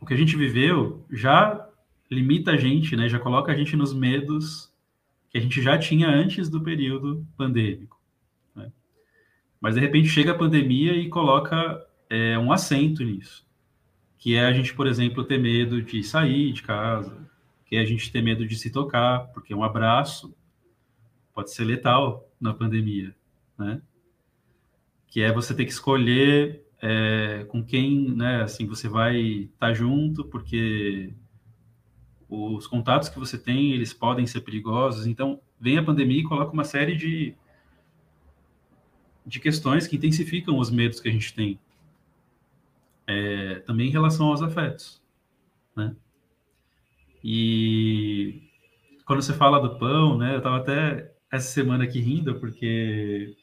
o 0.00 0.06
que 0.06 0.14
a 0.14 0.16
gente 0.16 0.36
viveu 0.36 1.04
já 1.10 1.68
limita 2.10 2.52
a 2.52 2.56
gente, 2.56 2.96
né, 2.96 3.08
já 3.08 3.18
coloca 3.18 3.50
a 3.50 3.54
gente 3.54 3.76
nos 3.76 3.92
medos 3.92 4.72
que 5.30 5.38
a 5.38 5.40
gente 5.40 5.60
já 5.60 5.76
tinha 5.78 6.08
antes 6.08 6.48
do 6.48 6.62
período 6.62 7.26
pandêmico. 7.36 8.00
Né? 8.54 8.72
Mas, 9.60 9.74
de 9.74 9.80
repente, 9.80 10.08
chega 10.08 10.32
a 10.32 10.38
pandemia 10.38 10.92
e 10.94 11.08
coloca 11.08 11.84
é, 12.08 12.38
um 12.38 12.52
acento 12.52 13.02
nisso 13.02 13.47
que 14.18 14.34
é 14.34 14.44
a 14.44 14.52
gente, 14.52 14.74
por 14.74 14.86
exemplo, 14.86 15.24
ter 15.24 15.38
medo 15.38 15.80
de 15.80 16.02
sair 16.02 16.52
de 16.52 16.62
casa, 16.62 17.16
que 17.64 17.76
é 17.76 17.80
a 17.80 17.84
gente 17.84 18.10
ter 18.10 18.20
medo 18.20 18.46
de 18.46 18.56
se 18.56 18.70
tocar, 18.70 19.28
porque 19.28 19.54
um 19.54 19.62
abraço 19.62 20.34
pode 21.32 21.52
ser 21.52 21.64
letal 21.64 22.28
na 22.40 22.52
pandemia, 22.52 23.14
né? 23.56 23.80
Que 25.06 25.22
é 25.22 25.32
você 25.32 25.54
ter 25.54 25.64
que 25.64 25.70
escolher 25.70 26.64
é, 26.82 27.46
com 27.48 27.64
quem, 27.64 28.10
né, 28.10 28.42
assim, 28.42 28.66
você 28.66 28.88
vai 28.88 29.16
estar 29.16 29.68
tá 29.68 29.72
junto, 29.72 30.24
porque 30.24 31.14
os 32.28 32.66
contatos 32.66 33.08
que 33.08 33.18
você 33.18 33.38
tem, 33.38 33.72
eles 33.72 33.92
podem 33.92 34.26
ser 34.26 34.40
perigosos. 34.40 35.06
Então, 35.06 35.40
vem 35.60 35.78
a 35.78 35.82
pandemia 35.82 36.20
e 36.20 36.24
coloca 36.24 36.52
uma 36.52 36.64
série 36.64 36.96
de, 36.96 37.34
de 39.24 39.38
questões 39.40 39.86
que 39.86 39.96
intensificam 39.96 40.58
os 40.58 40.70
medos 40.70 41.00
que 41.00 41.08
a 41.08 41.12
gente 41.12 41.32
tem 41.32 41.58
é, 43.08 43.60
também 43.60 43.88
em 43.88 43.92
relação 43.92 44.26
aos 44.26 44.42
afetos, 44.42 45.02
né? 45.74 45.96
E 47.24 48.42
quando 49.06 49.22
você 49.22 49.32
fala 49.32 49.58
do 49.58 49.78
pão, 49.78 50.18
né? 50.18 50.34
Eu 50.34 50.38
estava 50.38 50.58
até 50.58 51.10
essa 51.32 51.50
semana 51.50 51.84
aqui 51.84 51.98
rindo 51.98 52.38
porque 52.38 53.34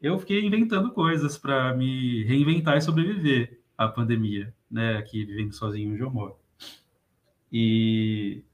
eu 0.00 0.18
fiquei 0.18 0.44
inventando 0.44 0.92
coisas 0.92 1.36
para 1.36 1.74
me 1.76 2.22
reinventar 2.24 2.76
e 2.78 2.80
sobreviver 2.80 3.60
à 3.76 3.88
pandemia, 3.88 4.54
né? 4.70 4.96
Aqui 4.96 5.24
vivendo 5.24 5.52
sozinho 5.52 5.92
onde 5.92 6.02
eu 6.02 6.10
moro. 6.10 6.36
E 7.52 8.44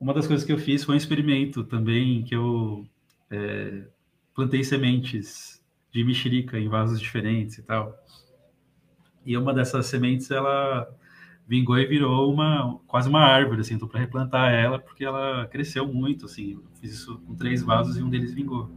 uma 0.00 0.14
das 0.14 0.26
coisas 0.26 0.46
que 0.46 0.52
eu 0.52 0.58
fiz 0.58 0.82
foi 0.82 0.94
um 0.94 0.98
experimento 0.98 1.62
também 1.64 2.24
que 2.24 2.34
eu 2.34 2.86
é, 3.30 3.86
plantei 4.34 4.64
sementes 4.64 5.62
de 5.92 6.02
mexerica 6.02 6.58
em 6.58 6.68
vasos 6.68 6.98
diferentes 6.98 7.58
e 7.58 7.62
tal. 7.62 7.94
E 9.24 9.36
uma 9.36 9.52
dessas 9.52 9.86
sementes, 9.86 10.30
ela 10.30 10.88
vingou 11.46 11.76
e 11.78 11.84
virou 11.84 12.32
uma 12.32 12.78
quase 12.86 13.08
uma 13.08 13.20
árvore, 13.20 13.60
assim, 13.60 13.74
estou 13.74 13.88
para 13.88 13.98
replantar 13.98 14.52
ela 14.52 14.78
porque 14.78 15.04
ela 15.04 15.46
cresceu 15.48 15.86
muito, 15.86 16.26
assim. 16.26 16.60
Fiz 16.80 16.92
isso 16.92 17.18
com 17.26 17.34
três 17.34 17.62
vasos 17.62 17.96
e 17.96 18.02
um 18.02 18.08
deles 18.08 18.32
vingou. 18.32 18.70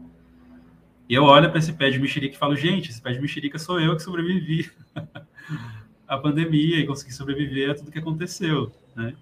E 1.07 1.13
eu 1.13 1.23
olho 1.23 1.49
para 1.49 1.59
esse 1.59 1.73
pé 1.73 1.89
de 1.89 1.99
mexerica 1.99 2.35
e 2.35 2.37
falo, 2.37 2.55
gente, 2.55 2.89
esse 2.89 3.01
pé 3.01 3.11
de 3.11 3.21
mexerica 3.21 3.59
sou 3.59 3.79
eu 3.79 3.95
que 3.95 4.01
sobrevivi 4.01 4.71
à 6.07 6.17
pandemia 6.17 6.79
e 6.79 6.87
consegui 6.87 7.13
sobreviver 7.13 7.69
a 7.69 7.75
tudo 7.75 7.91
que 7.91 7.99
aconteceu, 7.99 8.71
né? 8.95 9.15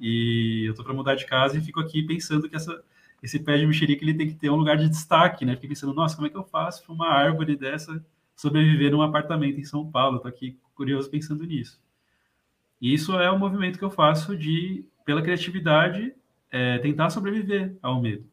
E 0.00 0.64
eu 0.66 0.70
estou 0.70 0.84
para 0.84 0.92
mudar 0.92 1.14
de 1.14 1.26
casa 1.26 1.56
e 1.56 1.60
fico 1.60 1.78
aqui 1.78 2.02
pensando 2.02 2.48
que 2.48 2.56
essa, 2.56 2.82
esse 3.22 3.38
pé 3.38 3.56
de 3.56 3.66
mexerica 3.66 4.04
ele 4.04 4.14
tem 4.14 4.26
que 4.26 4.34
ter 4.34 4.50
um 4.50 4.56
lugar 4.56 4.76
de 4.76 4.88
destaque, 4.88 5.44
né? 5.44 5.54
Fiquei 5.54 5.68
pensando, 5.68 5.94
nossa, 5.94 6.16
como 6.16 6.26
é 6.26 6.30
que 6.30 6.36
eu 6.36 6.44
faço 6.44 6.82
para 6.84 6.92
uma 6.92 7.08
árvore 7.08 7.56
dessa 7.56 8.04
sobreviver 8.36 8.92
num 8.92 9.02
apartamento 9.02 9.58
em 9.58 9.64
São 9.64 9.90
Paulo? 9.90 10.16
Estou 10.16 10.28
aqui 10.28 10.58
curioso 10.74 11.10
pensando 11.10 11.44
nisso. 11.44 11.80
E 12.80 12.92
isso 12.92 13.18
é 13.18 13.30
o 13.30 13.38
movimento 13.38 13.78
que 13.78 13.84
eu 13.84 13.90
faço 13.90 14.36
de, 14.36 14.84
pela 15.04 15.22
criatividade, 15.22 16.14
é, 16.50 16.78
tentar 16.78 17.10
sobreviver 17.10 17.76
ao 17.82 18.00
medo, 18.00 18.24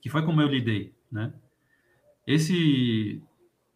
que 0.00 0.08
foi 0.08 0.24
como 0.24 0.40
eu 0.40 0.48
lidei, 0.48 0.94
né? 1.12 1.32
Esse 2.26 3.22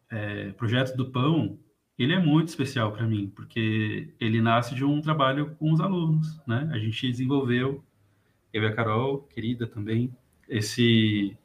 é, 0.09 0.51
projeto 0.53 0.97
do 0.97 1.11
pão, 1.11 1.59
ele 1.97 2.13
é 2.13 2.19
muito 2.19 2.47
especial 2.47 2.91
para 2.91 3.05
mim, 3.05 3.31
porque 3.35 4.13
ele 4.19 4.41
nasce 4.41 4.73
de 4.73 4.83
um 4.83 5.01
trabalho 5.01 5.55
com 5.55 5.71
os 5.71 5.79
alunos, 5.79 6.41
né? 6.47 6.67
A 6.73 6.79
gente 6.79 7.09
desenvolveu, 7.11 7.83
eu 8.51 8.63
e 8.63 8.65
a 8.65 8.73
Carol, 8.73 9.21
querida 9.23 9.67
também, 9.67 10.11
esse 10.47 11.37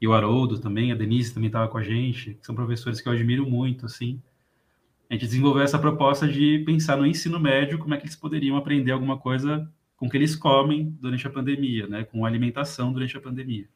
e 0.00 0.08
o 0.08 0.14
Haroldo 0.14 0.58
também, 0.58 0.90
a 0.90 0.94
Denise 0.94 1.34
também 1.34 1.48
estava 1.48 1.68
com 1.68 1.76
a 1.76 1.82
gente, 1.82 2.34
que 2.34 2.46
são 2.46 2.54
professores 2.54 3.00
que 3.00 3.08
eu 3.08 3.12
admiro 3.12 3.48
muito, 3.48 3.84
assim. 3.84 4.20
A 5.10 5.14
gente 5.14 5.26
desenvolveu 5.26 5.62
essa 5.62 5.78
proposta 5.78 6.26
de 6.26 6.60
pensar 6.64 6.96
no 6.96 7.06
ensino 7.06 7.38
médio, 7.38 7.78
como 7.78 7.92
é 7.92 7.98
que 7.98 8.04
eles 8.04 8.16
poderiam 8.16 8.56
aprender 8.56 8.92
alguma 8.92 9.18
coisa 9.18 9.70
com 9.96 10.08
que 10.08 10.16
eles 10.16 10.34
comem 10.34 10.96
durante 10.98 11.26
a 11.26 11.30
pandemia, 11.30 11.86
né, 11.86 12.04
com 12.04 12.24
alimentação 12.24 12.90
durante 12.90 13.14
a 13.16 13.20
pandemia. 13.20 13.68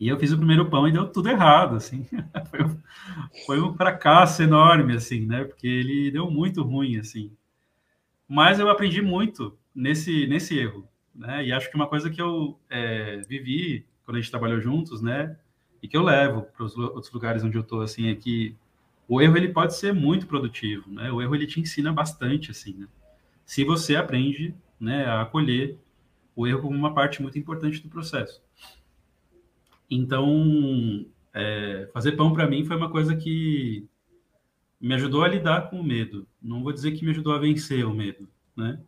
E 0.00 0.08
eu 0.08 0.18
fiz 0.18 0.32
o 0.32 0.38
primeiro 0.38 0.70
pão 0.70 0.88
e 0.88 0.92
deu 0.92 1.06
tudo 1.08 1.28
errado, 1.28 1.76
assim. 1.76 2.06
foi, 2.48 2.64
um, 2.64 2.78
foi 3.44 3.60
um 3.60 3.74
fracasso 3.74 4.42
enorme, 4.42 4.94
assim, 4.94 5.26
né, 5.26 5.44
porque 5.44 5.66
ele 5.66 6.10
deu 6.10 6.30
muito 6.30 6.62
ruim, 6.62 6.96
assim. 6.96 7.30
Mas 8.26 8.58
eu 8.58 8.70
aprendi 8.70 9.02
muito 9.02 9.58
nesse, 9.74 10.26
nesse 10.26 10.58
erro, 10.58 10.88
né, 11.14 11.44
e 11.44 11.52
acho 11.52 11.68
que 11.68 11.76
uma 11.76 11.88
coisa 11.88 12.08
que 12.08 12.22
eu 12.22 12.58
é, 12.70 13.20
vivi 13.28 13.84
quando 14.08 14.16
a 14.16 14.20
gente 14.22 14.30
trabalhou 14.30 14.58
juntos, 14.58 15.02
né? 15.02 15.36
E 15.82 15.86
que 15.86 15.94
eu 15.94 16.02
levo 16.02 16.40
para 16.40 16.64
os 16.64 16.74
outros 16.78 17.12
lugares 17.12 17.44
onde 17.44 17.58
eu 17.58 17.60
estou, 17.60 17.82
assim, 17.82 18.08
é 18.08 18.14
que 18.14 18.56
o 19.06 19.20
erro 19.20 19.36
ele 19.36 19.48
pode 19.48 19.76
ser 19.76 19.92
muito 19.92 20.26
produtivo, 20.26 20.90
né? 20.90 21.12
O 21.12 21.20
erro 21.20 21.34
ele 21.34 21.46
te 21.46 21.60
ensina 21.60 21.92
bastante, 21.92 22.50
assim, 22.50 22.72
né? 22.72 22.88
Se 23.44 23.64
você 23.64 23.96
aprende, 23.96 24.54
né, 24.80 25.04
a 25.04 25.20
acolher 25.20 25.76
o 26.34 26.46
erro 26.46 26.62
como 26.62 26.74
uma 26.74 26.94
parte 26.94 27.20
muito 27.20 27.38
importante 27.38 27.82
do 27.82 27.90
processo. 27.90 28.42
Então, 29.90 31.04
é, 31.34 31.90
fazer 31.92 32.12
pão 32.12 32.32
para 32.32 32.48
mim 32.48 32.64
foi 32.64 32.76
uma 32.76 32.88
coisa 32.88 33.14
que 33.14 33.86
me 34.80 34.94
ajudou 34.94 35.22
a 35.22 35.28
lidar 35.28 35.68
com 35.68 35.78
o 35.78 35.84
medo. 35.84 36.26
Não 36.40 36.62
vou 36.62 36.72
dizer 36.72 36.92
que 36.92 37.04
me 37.04 37.10
ajudou 37.10 37.34
a 37.34 37.38
vencer 37.38 37.84
o 37.84 37.92
medo, 37.92 38.26
né? 38.56 38.80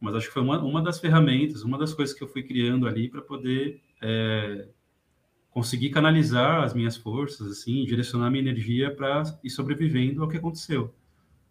Mas 0.00 0.16
acho 0.16 0.26
que 0.26 0.32
foi 0.32 0.42
uma, 0.42 0.60
uma 0.60 0.82
das 0.82 0.98
ferramentas, 0.98 1.62
uma 1.62 1.78
das 1.78 1.94
coisas 1.94 2.12
que 2.12 2.24
eu 2.24 2.28
fui 2.28 2.42
criando 2.42 2.88
ali 2.88 3.08
para 3.08 3.22
poder 3.22 3.86
é, 4.02 4.68
conseguir 5.50 5.90
canalizar 5.90 6.62
as 6.62 6.74
minhas 6.74 6.96
forças, 6.96 7.50
assim, 7.50 7.84
direcionar 7.84 8.30
minha 8.30 8.42
energia 8.42 8.94
para 8.94 9.22
ir 9.42 9.50
sobrevivendo 9.50 10.22
ao 10.22 10.28
que 10.28 10.36
aconteceu. 10.36 10.94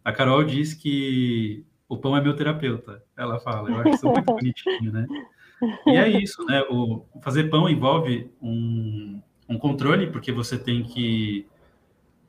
A 0.03 0.11
Carol 0.11 0.43
diz 0.43 0.73
que 0.73 1.65
o 1.89 1.97
pão 1.97 2.15
é 2.15 2.21
meu 2.21 2.35
terapeuta. 2.35 3.03
Ela 3.17 3.39
fala, 3.39 3.69
eu 3.69 3.77
acho 3.81 3.89
isso 3.89 4.07
muito 4.07 4.25
bonitinho, 4.33 4.91
né? 4.91 5.05
E 5.85 5.91
é 5.91 6.21
isso, 6.21 6.45
né? 6.45 6.61
O 6.69 7.05
fazer 7.21 7.45
pão 7.49 7.67
envolve 7.67 8.31
um, 8.41 9.21
um 9.49 9.57
controle, 9.57 10.07
porque 10.07 10.31
você 10.31 10.57
tem 10.57 10.83
que 10.83 11.45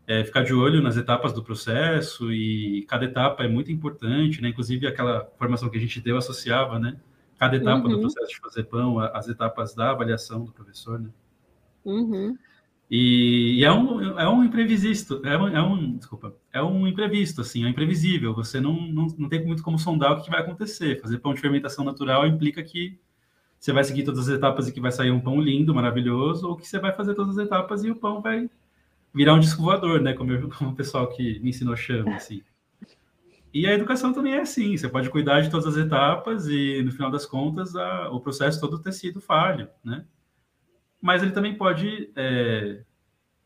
é, 0.06 0.24
ficar 0.24 0.42
de 0.42 0.54
olho 0.54 0.80
nas 0.80 0.96
etapas 0.96 1.32
do 1.32 1.44
processo 1.44 2.32
e 2.32 2.84
cada 2.88 3.04
etapa 3.04 3.44
é 3.44 3.48
muito 3.48 3.70
importante, 3.70 4.40
né? 4.40 4.48
Inclusive 4.48 4.86
aquela 4.86 5.30
formação 5.36 5.68
que 5.68 5.76
a 5.76 5.80
gente 5.80 6.00
deu 6.00 6.16
associava, 6.16 6.78
né? 6.78 6.96
Cada 7.38 7.56
etapa 7.56 7.86
uhum. 7.86 7.94
do 7.94 8.00
processo 8.00 8.28
de 8.28 8.40
fazer 8.40 8.64
pão, 8.64 8.98
as 8.98 9.28
etapas 9.28 9.74
da 9.74 9.90
avaliação 9.90 10.44
do 10.44 10.52
professor, 10.52 10.98
né? 10.98 11.10
Uhum. 11.84 12.36
E, 12.90 13.60
e, 13.60 13.64
é 13.64 13.70
um 13.70 14.18
é 14.18 14.28
um 14.28 14.42
imprevisto, 14.42 15.20
é 15.24 15.36
um, 15.36 15.48
é 15.48 15.62
um, 15.62 15.96
desculpa, 15.96 16.34
é 16.52 16.62
um 16.62 16.86
imprevisto 16.86 17.42
assim, 17.42 17.64
é 17.64 17.68
imprevisível. 17.68 18.34
Você 18.34 18.60
não, 18.60 18.72
não, 18.72 19.06
não 19.18 19.28
tem 19.28 19.44
muito 19.44 19.62
como 19.62 19.78
sondar 19.78 20.12
o 20.12 20.22
que 20.22 20.30
vai 20.30 20.40
acontecer. 20.40 21.00
Fazer 21.00 21.18
pão 21.18 21.34
de 21.34 21.40
fermentação 21.40 21.84
natural 21.84 22.26
implica 22.26 22.62
que 22.62 22.98
você 23.58 23.72
vai 23.72 23.84
seguir 23.84 24.04
todas 24.04 24.28
as 24.28 24.34
etapas 24.34 24.68
e 24.68 24.72
que 24.72 24.80
vai 24.80 24.90
sair 24.90 25.10
um 25.10 25.20
pão 25.20 25.40
lindo, 25.40 25.74
maravilhoso, 25.74 26.48
ou 26.48 26.56
que 26.56 26.66
você 26.66 26.78
vai 26.78 26.92
fazer 26.92 27.14
todas 27.14 27.38
as 27.38 27.44
etapas 27.44 27.84
e 27.84 27.90
o 27.90 27.96
pão 27.96 28.22
vai 28.22 28.48
virar 29.12 29.34
um 29.34 29.40
disco 29.40 29.62
voador, 29.62 30.00
né? 30.00 30.14
Como, 30.14 30.32
eu, 30.32 30.48
como 30.48 30.70
o 30.70 30.74
pessoal 30.74 31.08
que 31.08 31.38
me 31.40 31.50
ensinou 31.50 31.76
chama, 31.76 32.16
assim. 32.16 32.42
E 33.52 33.66
a 33.66 33.72
educação 33.72 34.12
também 34.12 34.34
é 34.34 34.40
assim, 34.40 34.76
você 34.76 34.88
pode 34.88 35.08
cuidar 35.08 35.40
de 35.40 35.50
todas 35.50 35.66
as 35.66 35.76
etapas 35.76 36.46
e, 36.48 36.82
no 36.82 36.92
final 36.92 37.10
das 37.10 37.24
contas, 37.24 37.74
a, 37.74 38.10
o 38.10 38.20
processo 38.20 38.60
todo 38.60 38.78
ter 38.78 38.92
sido 38.92 39.20
falho, 39.20 39.68
né? 39.82 40.04
Mas 41.00 41.22
ele 41.22 41.32
também 41.32 41.54
pode, 41.54 42.10
é, 42.14 42.82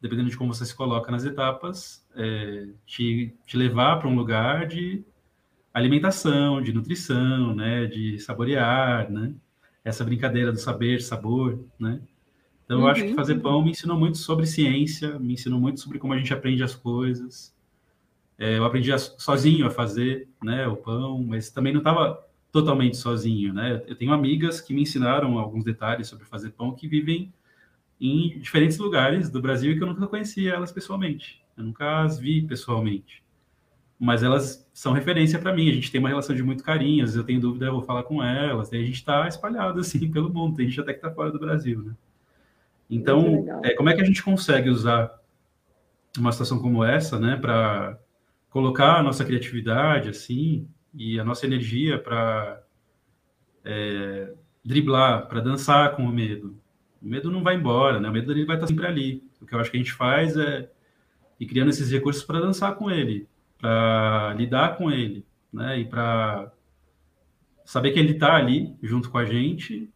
dependendo 0.01 0.31
de 0.31 0.37
como 0.37 0.53
você 0.53 0.65
se 0.65 0.75
coloca 0.75 1.12
nas 1.12 1.25
etapas, 1.25 2.07
é, 2.17 2.69
te, 2.85 3.35
te 3.47 3.57
levar 3.57 3.99
para 3.99 4.09
um 4.09 4.15
lugar 4.15 4.67
de 4.67 5.05
alimentação, 5.73 6.61
de 6.61 6.73
nutrição, 6.73 7.55
né? 7.55 7.87
De 7.87 8.19
saborear, 8.19 9.11
né? 9.11 9.35
Essa 9.85 10.05
brincadeira 10.05 10.51
do 10.51 10.59
saber, 10.59 11.01
sabor, 11.01 11.65
né? 11.79 12.01
Então, 12.65 12.81
eu 12.81 12.87
acho 12.87 13.03
que 13.03 13.11
uhum. 13.11 13.17
fazer 13.17 13.41
pão 13.41 13.62
me 13.62 13.71
ensinou 13.71 13.99
muito 13.99 14.19
sobre 14.19 14.47
ciência, 14.47 15.19
me 15.19 15.35
ensinou 15.35 15.61
muito 15.61 15.81
sobre 15.81 15.99
como 15.99 16.12
a 16.12 16.19
gente 16.19 16.33
aprende 16.33 16.62
as 16.62 16.75
coisas, 16.75 17.55
é, 18.42 18.59
eu 18.59 18.64
aprendi 18.64 18.92
a, 18.92 18.98
sozinho 18.98 19.64
a 19.68 19.70
fazer 19.70 20.28
né, 20.42 20.66
o 20.66 20.76
pão, 20.76 21.22
mas 21.22 21.48
também 21.48 21.72
não 21.72 21.78
estava 21.78 22.26
totalmente 22.50 22.96
sozinho. 22.96 23.55
Né? 23.55 23.81
Eu 23.87 23.94
tenho 23.94 24.12
amigas 24.12 24.61
que 24.61 24.74
me 24.74 24.83
ensinaram 24.83 25.38
alguns 25.38 25.62
detalhes 25.62 26.09
sobre 26.09 26.24
fazer 26.24 26.50
pão 26.50 26.74
que 26.74 26.88
vivem 26.88 27.33
em 28.00 28.37
diferentes 28.40 28.78
lugares 28.78 29.31
do 29.31 29.40
Brasil 29.40 29.70
e 29.70 29.76
que 29.76 29.83
eu 29.85 29.87
nunca 29.87 30.09
conhecia 30.09 30.55
elas 30.55 30.72
pessoalmente. 30.72 31.40
Eu 31.57 31.62
nunca 31.62 32.02
as 32.02 32.18
vi 32.18 32.42
pessoalmente. 32.42 33.22
Mas 33.96 34.24
elas 34.24 34.68
são 34.74 34.92
referência 34.92 35.38
para 35.38 35.55
mim. 35.55 35.70
A 35.70 35.74
gente 35.74 35.92
tem 35.92 36.00
uma 36.00 36.09
relação 36.09 36.35
de 36.35 36.42
muito 36.42 36.64
carinho. 36.64 37.05
Às 37.05 37.11
vezes 37.11 37.16
eu 37.18 37.24
tenho 37.24 37.40
dúvida, 37.40 37.66
eu 37.66 37.74
vou 37.74 37.83
falar 37.83 38.02
com 38.02 38.20
elas. 38.20 38.72
E 38.72 38.76
a 38.76 38.81
gente 38.81 38.94
está 38.94 39.28
espalhado 39.28 39.78
assim 39.81 40.11
pelo 40.11 40.35
mundo. 40.35 40.57
Tem 40.57 40.66
gente 40.66 40.81
até 40.81 40.92
que 40.92 40.98
está 40.98 41.12
fora 41.12 41.31
do 41.31 41.38
Brasil, 41.38 41.81
né? 41.81 41.94
Então, 42.90 43.46
é, 43.62 43.72
como 43.74 43.88
é 43.88 43.94
que 43.94 44.02
a 44.02 44.05
gente 44.05 44.20
consegue 44.20 44.68
usar 44.68 45.22
uma 46.18 46.33
situação 46.33 46.59
como 46.59 46.85
essa, 46.85 47.18
né, 47.18 47.37
para 47.37 47.98
colocar 48.53 48.99
a 48.99 49.03
nossa 49.03 49.25
criatividade, 49.25 50.11
assim, 50.11 50.69
e 50.95 51.19
a 51.19 51.25
nossa 51.25 51.47
energia 51.47 51.99
para 51.99 52.62
é, 53.65 54.35
driblar, 54.62 55.27
para 55.27 55.41
dançar 55.41 55.97
com 55.97 56.05
o 56.05 56.12
medo. 56.12 56.61
O 57.01 57.09
medo 57.09 57.31
não 57.31 57.43
vai 57.43 57.57
embora, 57.57 57.99
né? 57.99 58.11
O 58.11 58.12
medo 58.12 58.31
ele 58.31 58.45
vai 58.45 58.57
estar 58.57 58.67
sempre 58.67 58.87
ali. 58.87 59.25
O 59.41 59.47
que 59.47 59.55
eu 59.55 59.59
acho 59.59 59.71
que 59.71 59.79
a 59.79 59.81
gente 59.81 59.95
faz 59.95 60.37
é 60.37 60.71
ir 61.41 61.47
criando 61.47 61.71
esses 61.71 61.91
recursos 61.91 62.23
para 62.23 62.41
dançar 62.41 62.75
com 62.77 62.91
ele, 62.91 63.27
para 63.59 64.35
lidar 64.37 64.77
com 64.77 64.91
ele, 64.91 65.25
né? 65.51 65.81
E 65.81 65.87
para 65.87 66.53
saber 67.65 67.93
que 67.93 67.99
ele 67.99 68.12
está 68.12 68.37
ali 68.37 68.77
junto 68.83 69.11
com 69.11 69.17
a 69.17 69.25
gente 69.25 69.91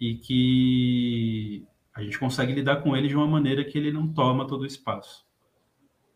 e 0.00 0.16
que 0.16 1.64
a 1.94 2.02
gente 2.02 2.18
consegue 2.18 2.52
lidar 2.52 2.82
com 2.82 2.96
ele 2.96 3.06
de 3.06 3.14
uma 3.14 3.26
maneira 3.26 3.64
que 3.64 3.78
ele 3.78 3.92
não 3.92 4.08
toma 4.12 4.48
todo 4.48 4.62
o 4.62 4.66
espaço. 4.66 5.24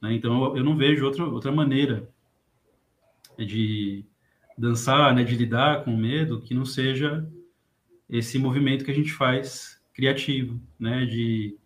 Né? 0.00 0.14
Então, 0.14 0.56
eu, 0.56 0.64
não 0.64 0.76
vejo 0.76 1.04
outra, 1.04 1.24
outra 1.24 1.52
maneira 1.52 2.08
de 3.38 4.04
dançar, 4.56 5.14
né, 5.14 5.22
de 5.22 5.37
lidar 5.37 5.84
com 5.84 5.94
o 5.94 5.96
medo, 5.96 6.40
que 6.40 6.54
não 6.54 6.64
seja 6.64 7.28
esse 8.08 8.38
movimento 8.38 8.84
que 8.84 8.90
a 8.90 8.94
gente 8.94 9.12
faz 9.12 9.80
criativo, 9.92 10.61
né, 10.78 11.04
de 11.04 11.56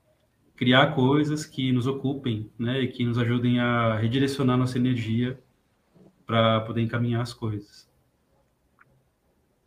criar 0.55 0.95
coisas 0.95 1.47
que 1.47 1.73
nos 1.73 1.87
ocupem, 1.87 2.51
né, 2.59 2.83
e 2.83 2.89
que 2.89 3.05
nos 3.05 3.19
ajudem 3.19 3.61
a 3.61 3.97
redirecionar 3.97 4.59
nossa 4.59 4.79
energia 4.79 5.43
para 6.27 6.61
poder 6.61 6.83
encaminhar 6.83 7.23
as 7.23 7.33
coisas. 7.33 7.91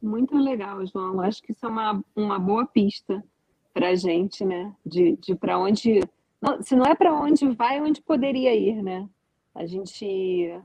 Muito 0.01 0.37
legal, 0.37 0.85
João. 0.85 1.19
Acho 1.21 1.41
que 1.41 1.51
isso 1.51 1.65
é 1.65 1.69
uma, 1.69 2.03
uma 2.15 2.37
boa 2.37 2.65
pista 2.67 3.23
para 3.73 3.89
a 3.89 3.95
gente, 3.95 4.45
né, 4.45 4.73
de, 4.85 5.17
de 5.17 5.35
para 5.35 5.57
onde 5.57 5.99
não, 6.41 6.61
se 6.61 6.75
não 6.75 6.85
é 6.85 6.95
para 6.95 7.13
onde 7.13 7.47
vai, 7.49 7.81
onde 7.81 8.01
poderia 8.01 8.53
ir, 8.53 8.81
né? 8.81 9.07
A 9.53 9.65
gente, 9.65 10.59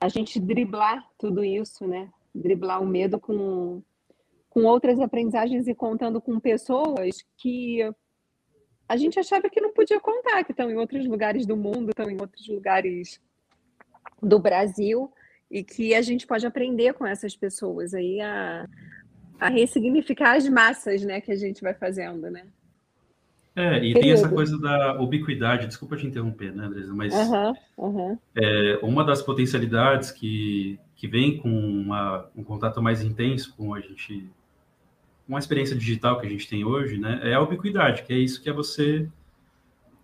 a 0.00 0.08
gente 0.08 0.40
driblar 0.40 1.08
tudo 1.18 1.44
isso, 1.44 1.86
né? 1.86 2.10
Driblar 2.34 2.82
o 2.82 2.86
medo 2.86 3.18
com, 3.18 3.82
com 4.50 4.64
outras 4.64 5.00
aprendizagens 5.00 5.66
e 5.68 5.74
contando 5.74 6.20
com 6.20 6.40
pessoas 6.40 7.24
que 7.36 7.82
a 8.88 8.96
gente 8.96 9.18
achava 9.18 9.50
que 9.50 9.60
não 9.60 9.72
podia 9.72 10.00
contar, 10.00 10.42
que 10.44 10.52
estão 10.52 10.70
em 10.70 10.76
outros 10.76 11.06
lugares 11.06 11.46
do 11.46 11.56
mundo, 11.56 11.90
estão 11.90 12.10
em 12.10 12.18
outros 12.20 12.48
lugares 12.48 13.20
do 14.22 14.38
Brasil, 14.38 15.12
e 15.50 15.62
que 15.62 15.94
a 15.94 16.02
gente 16.02 16.26
pode 16.26 16.46
aprender 16.46 16.94
com 16.94 17.06
essas 17.06 17.36
pessoas 17.36 17.94
aí 17.94 18.20
a, 18.20 18.66
a 19.38 19.48
ressignificar 19.48 20.36
as 20.36 20.48
massas, 20.48 21.02
né, 21.02 21.20
que 21.20 21.32
a 21.32 21.36
gente 21.36 21.62
vai 21.62 21.74
fazendo, 21.74 22.30
né? 22.30 22.46
É, 23.58 23.84
e 23.84 23.92
tem 23.92 24.12
essa 24.12 24.28
coisa 24.28 24.56
da 24.56 25.00
ubiquidade, 25.00 25.66
desculpa 25.66 25.96
te 25.96 26.06
interromper, 26.06 26.54
né, 26.54 26.66
Andresa, 26.66 26.94
mas 26.94 27.12
uhum, 27.12 27.54
uhum. 27.76 28.18
É, 28.32 28.78
uma 28.82 29.02
das 29.04 29.20
potencialidades 29.20 30.12
que, 30.12 30.78
que 30.94 31.08
vem 31.08 31.38
com 31.38 31.50
uma, 31.50 32.30
um 32.36 32.44
contato 32.44 32.80
mais 32.80 33.02
intenso 33.02 33.52
com 33.56 33.74
a 33.74 33.80
gente, 33.80 34.30
uma 35.28 35.40
experiência 35.40 35.74
digital 35.74 36.20
que 36.20 36.26
a 36.28 36.30
gente 36.30 36.48
tem 36.48 36.64
hoje, 36.64 36.98
né, 36.98 37.18
é 37.24 37.34
a 37.34 37.40
ubiquidade, 37.40 38.04
que 38.04 38.12
é 38.12 38.16
isso 38.16 38.40
que 38.40 38.48
é 38.48 38.52
você 38.52 39.08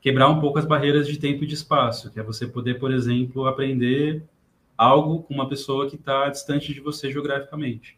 quebrar 0.01 0.29
um 0.29 0.41
pouco 0.41 0.59
as 0.59 0.67
barreiras 0.67 1.07
de 1.07 1.17
tempo 1.17 1.45
e 1.45 1.47
de 1.47 1.55
espaço, 1.55 2.11
que 2.11 2.19
é 2.19 2.25
você 2.25 2.49
poder, 2.49 2.81
por 2.81 2.93
exemplo, 2.93 3.47
aprender 3.47 4.25
algo 4.77 5.23
com 5.23 5.33
uma 5.33 5.49
pessoa 5.49 5.89
que 5.89 5.95
está 5.95 6.29
distante 6.29 6.75
de 6.75 6.81
você 6.81 7.09
geograficamente. 7.09 7.97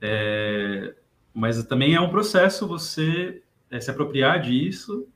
É, 0.00 0.94
mas 1.34 1.60
também 1.64 1.96
é 1.96 2.00
um 2.00 2.08
processo 2.08 2.68
você 2.68 3.42
é, 3.72 3.80
se 3.80 3.90
apropriar 3.90 4.40
disso 4.40 5.08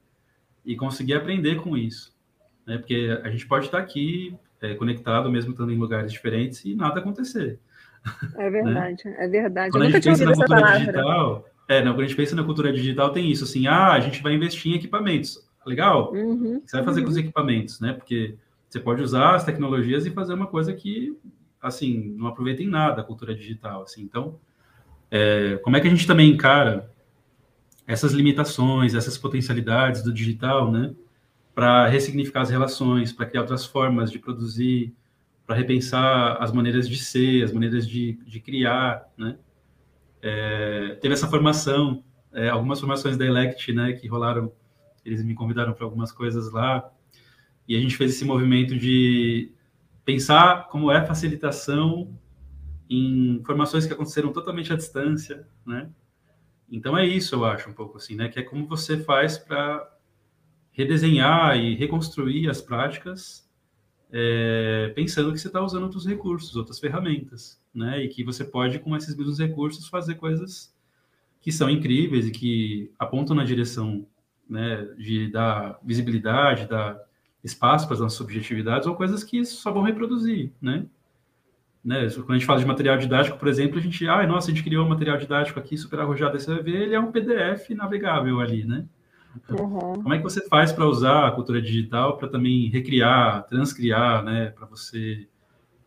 e 0.65 0.75
conseguir 0.75 1.15
aprender 1.15 1.57
com 1.57 1.77
isso. 1.77 2.17
Né? 2.67 2.79
Porque 2.79 3.17
a 3.23 3.29
gente 3.29 3.47
pode 3.47 3.67
estar 3.67 3.79
aqui 3.79 4.35
é, 4.61 4.75
conectado, 4.75 5.31
mesmo 5.31 5.53
estando 5.53 5.71
em 5.71 5.77
lugares 5.77 6.11
diferentes, 6.11 6.65
e 6.65 6.75
nada 6.75 6.99
acontecer. 6.99 7.61
É 8.37 8.49
verdade, 8.49 9.05
né? 9.05 9.17
é 9.19 9.29
verdade. 9.29 9.71
Quando 9.71 9.83
Eu 9.83 9.89
a 9.89 9.93
gente 9.93 10.05
pensa 10.05 10.25
na 10.25 10.33
cultura 10.33 10.61
palavra. 10.61 10.79
digital, 10.79 11.49
é, 11.69 11.85
não, 11.85 11.93
quando 11.93 12.01
a 12.01 12.07
gente 12.07 12.17
pensa 12.17 12.35
na 12.35 12.45
cultura 12.45 12.73
digital, 12.73 13.11
tem 13.11 13.31
isso, 13.31 13.45
assim, 13.45 13.67
ah, 13.67 13.93
a 13.93 14.01
gente 14.01 14.23
vai 14.23 14.33
investir 14.33 14.73
em 14.73 14.77
equipamentos. 14.77 15.47
Legal? 15.67 16.13
Uhum, 16.13 16.57
O 16.57 16.61
que 16.61 16.71
você 16.71 16.77
vai 16.77 16.85
fazer 16.85 17.01
uhum. 17.01 17.07
com 17.07 17.11
os 17.11 17.17
equipamentos, 17.17 17.81
né? 17.81 17.93
Porque 17.93 18.37
você 18.69 18.81
pode 18.81 19.03
usar 19.03 19.35
as 19.35 19.45
tecnologias 19.45 20.07
e 20.07 20.11
fazer 20.11 20.33
uma 20.33 20.47
coisa 20.47 20.73
que, 20.73 21.19
assim, 21.61 22.15
não 22.17 22.29
aproveita 22.29 22.63
em 22.63 22.69
nada 22.69 23.03
a 23.03 23.05
cultura 23.05 23.35
digital, 23.35 23.83
assim. 23.83 24.03
Então, 24.03 24.39
é, 25.11 25.59
como 25.63 25.77
é 25.77 25.81
que 25.81 25.89
a 25.89 25.91
gente 25.91 26.07
também 26.07 26.31
encara 26.31 26.89
essas 27.87 28.13
limitações, 28.13 28.95
essas 28.95 29.17
potencialidades 29.17 30.03
do 30.03 30.13
digital, 30.13 30.71
né? 30.71 30.95
Para 31.55 31.87
ressignificar 31.87 32.43
as 32.43 32.51
relações, 32.51 33.13
para 33.13 33.27
criar 33.27 33.43
outras 33.43 33.65
formas 33.65 34.11
de 34.11 34.19
produzir, 34.19 34.95
para 35.47 35.55
repensar 35.55 36.37
as 36.43 36.53
maneiras 36.53 36.89
de 36.89 36.99
ser, 36.99 37.45
as 37.45 37.53
maneiras 37.53 37.89
de, 37.89 38.19
de 38.27 38.41
criar, 38.41 39.07
né? 39.17 39.37
É, 40.21 40.99
teve 41.01 41.15
essa 41.15 41.29
formação, 41.29 42.03
é, 42.33 42.49
algumas 42.49 42.81
formações 42.81 43.17
da 43.17 43.25
Elect, 43.25 43.73
né, 43.73 43.93
que 43.93 44.09
rolaram, 44.09 44.51
eles 45.05 45.23
me 45.23 45.35
convidaram 45.35 45.73
para 45.73 45.85
algumas 45.85 46.11
coisas 46.11 46.51
lá, 46.51 46.91
e 47.69 47.77
a 47.77 47.81
gente 47.81 47.97
fez 47.97 48.13
esse 48.13 48.25
movimento 48.25 48.77
de 48.77 49.53
pensar 50.05 50.69
como 50.69 50.91
é 50.91 51.05
facilitação 51.07 52.19
em 52.91 53.41
formações 53.45 53.87
que 53.87 53.93
aconteceram 53.93 54.33
totalmente 54.33 54.73
à 54.73 54.77
distância, 54.77 55.47
né? 55.65 55.89
Então 56.71 56.97
é 56.97 57.07
isso, 57.07 57.35
eu 57.35 57.45
acho, 57.45 57.71
um 57.71 57.73
pouco 57.73 57.97
assim, 57.99 58.17
né? 58.17 58.29
Que 58.29 58.41
é 58.41 58.43
como 58.43 58.67
você 58.67 58.99
faz 58.99 59.39
para 59.39 59.89
redesenhar 60.73 61.57
e 61.57 61.75
reconstruir 61.75 62.49
as 62.49 62.61
práticas 62.61 63.47
é, 64.11 64.93
pensando 64.95 65.33
que 65.33 65.39
você 65.39 65.49
está 65.49 65.61
usando 65.61 65.85
outros 65.85 66.07
recursos, 66.07 66.55
outras 66.57 66.79
ferramentas, 66.79 67.61
né? 67.75 68.05
E 68.05 68.09
que 68.09 68.25
você 68.25 68.45
pode, 68.45 68.79
com 68.79 68.97
esses 68.97 69.17
mesmos 69.17 69.39
recursos, 69.39 69.89
fazer 69.89 70.15
coisas 70.17 70.75
que 71.41 71.53
são 71.53 71.71
incríveis 71.71 72.27
e 72.27 72.31
que 72.31 72.93
apontam 72.99 73.37
na 73.37 73.45
direção 73.45 74.07
né, 74.49 74.85
de 74.97 75.31
dar 75.31 75.79
visibilidade, 75.83 76.67
dar 76.67 76.99
espaço 77.43 77.87
para 77.87 77.95
as 77.95 78.01
nossas 78.01 78.19
subjetividades, 78.19 78.87
ou 78.87 78.97
coisas 78.97 79.23
que 79.23 79.45
só 79.45 79.71
vão 79.71 79.83
reproduzir, 79.83 80.53
né? 80.61 80.87
Né? 81.87 82.11
Quando 82.11 82.33
a 82.33 82.35
gente 82.35 82.47
fala 82.47 82.59
de 82.59 82.67
material 82.67 82.99
didático, 82.99 83.39
por 83.39 83.47
exemplo, 83.47 83.79
a 83.79 83.81
gente, 83.81 84.09
ah, 84.09 84.27
nossa, 84.27 84.51
a 84.51 84.55
gente 84.55 84.65
criou 84.65 84.85
um 84.85 84.89
material 84.89 85.17
didático 85.19 85.61
aqui 85.61 85.79
super 85.79 86.01
arrojado, 86.01 86.39
você 86.39 86.53
vai 86.53 86.61
ver, 86.61 86.83
ele 86.83 86.97
é 86.97 86.99
um 87.01 87.13
PDF 87.13 87.71
navegável 87.71 88.41
ali, 88.41 88.65
né? 88.65 88.85
Uhum. 89.51 90.03
Como 90.03 90.13
é 90.13 90.17
que 90.17 90.25
você 90.25 90.45
faz 90.49 90.73
para 90.73 90.85
usar 90.85 91.29
a 91.29 91.31
cultura 91.31 91.63
digital 91.63 92.17
para 92.17 92.27
também 92.27 92.69
recriar, 92.71 93.47
transcriar, 93.47 94.25
né? 94.25 94.51
Para 94.51 94.67
você 94.67 95.29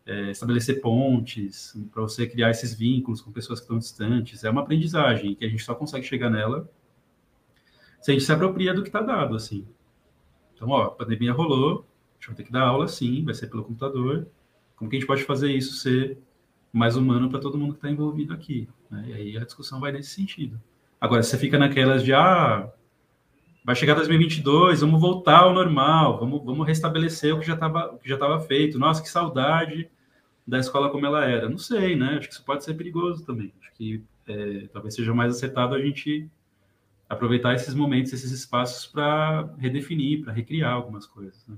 é, 0.06 0.30
estabelecer 0.30 0.80
pontes, 0.80 1.76
para 1.92 2.00
você 2.00 2.26
criar 2.26 2.48
esses 2.50 2.74
vínculos 2.74 3.20
com 3.20 3.30
pessoas 3.30 3.60
que 3.60 3.64
estão 3.64 3.78
distantes. 3.78 4.42
É 4.42 4.48
uma 4.48 4.62
aprendizagem 4.62 5.34
que 5.34 5.44
a 5.44 5.48
gente 5.48 5.62
só 5.62 5.74
consegue 5.74 6.06
chegar 6.06 6.30
nela 6.30 6.66
se 8.00 8.10
a 8.10 8.14
gente 8.14 8.24
se 8.24 8.32
apropria 8.32 8.72
do 8.72 8.82
que 8.82 8.88
está 8.88 9.02
dado, 9.02 9.36
assim. 9.36 9.66
Então, 10.54 10.70
ó, 10.70 10.84
a 10.84 10.90
pandemia 10.92 11.34
rolou, 11.34 11.84
a 12.12 12.14
gente 12.14 12.28
vai 12.28 12.36
ter 12.36 12.44
que 12.44 12.52
dar 12.52 12.62
aula, 12.62 12.88
sim, 12.88 13.22
vai 13.22 13.34
ser 13.34 13.48
pelo 13.48 13.64
computador. 13.64 14.26
Como 14.80 14.88
que 14.88 14.96
a 14.96 14.98
gente 14.98 15.06
pode 15.06 15.24
fazer 15.24 15.52
isso 15.52 15.74
ser 15.74 16.16
mais 16.72 16.96
humano 16.96 17.28
para 17.28 17.38
todo 17.38 17.58
mundo 17.58 17.72
que 17.72 17.78
está 17.78 17.90
envolvido 17.90 18.32
aqui? 18.32 18.66
Né? 18.90 19.04
E 19.08 19.12
aí 19.12 19.36
a 19.36 19.44
discussão 19.44 19.78
vai 19.78 19.92
nesse 19.92 20.08
sentido. 20.08 20.58
Agora, 20.98 21.22
você 21.22 21.36
fica 21.36 21.58
naquelas 21.58 22.02
de, 22.02 22.14
ah, 22.14 22.72
vai 23.62 23.76
chegar 23.76 23.92
2022, 23.92 24.80
vamos 24.80 24.98
voltar 24.98 25.40
ao 25.40 25.52
normal, 25.52 26.18
vamos, 26.18 26.42
vamos 26.42 26.66
restabelecer 26.66 27.34
o 27.34 27.40
que 27.40 27.46
já 27.46 27.52
estava 28.14 28.40
feito. 28.40 28.78
Nossa, 28.78 29.02
que 29.02 29.10
saudade 29.10 29.90
da 30.46 30.58
escola 30.58 30.88
como 30.88 31.04
ela 31.04 31.26
era. 31.26 31.46
Não 31.46 31.58
sei, 31.58 31.94
né? 31.94 32.16
Acho 32.16 32.28
que 32.28 32.34
isso 32.34 32.44
pode 32.44 32.64
ser 32.64 32.72
perigoso 32.72 33.22
também. 33.26 33.52
Acho 33.60 33.72
que 33.74 34.02
é, 34.26 34.66
talvez 34.72 34.94
seja 34.94 35.12
mais 35.12 35.36
acertado 35.36 35.74
a 35.74 35.78
gente 35.82 36.26
aproveitar 37.06 37.54
esses 37.54 37.74
momentos, 37.74 38.14
esses 38.14 38.30
espaços 38.32 38.86
para 38.86 39.52
redefinir, 39.58 40.24
para 40.24 40.32
recriar 40.32 40.72
algumas 40.72 41.06
coisas. 41.06 41.46
Né? 41.46 41.56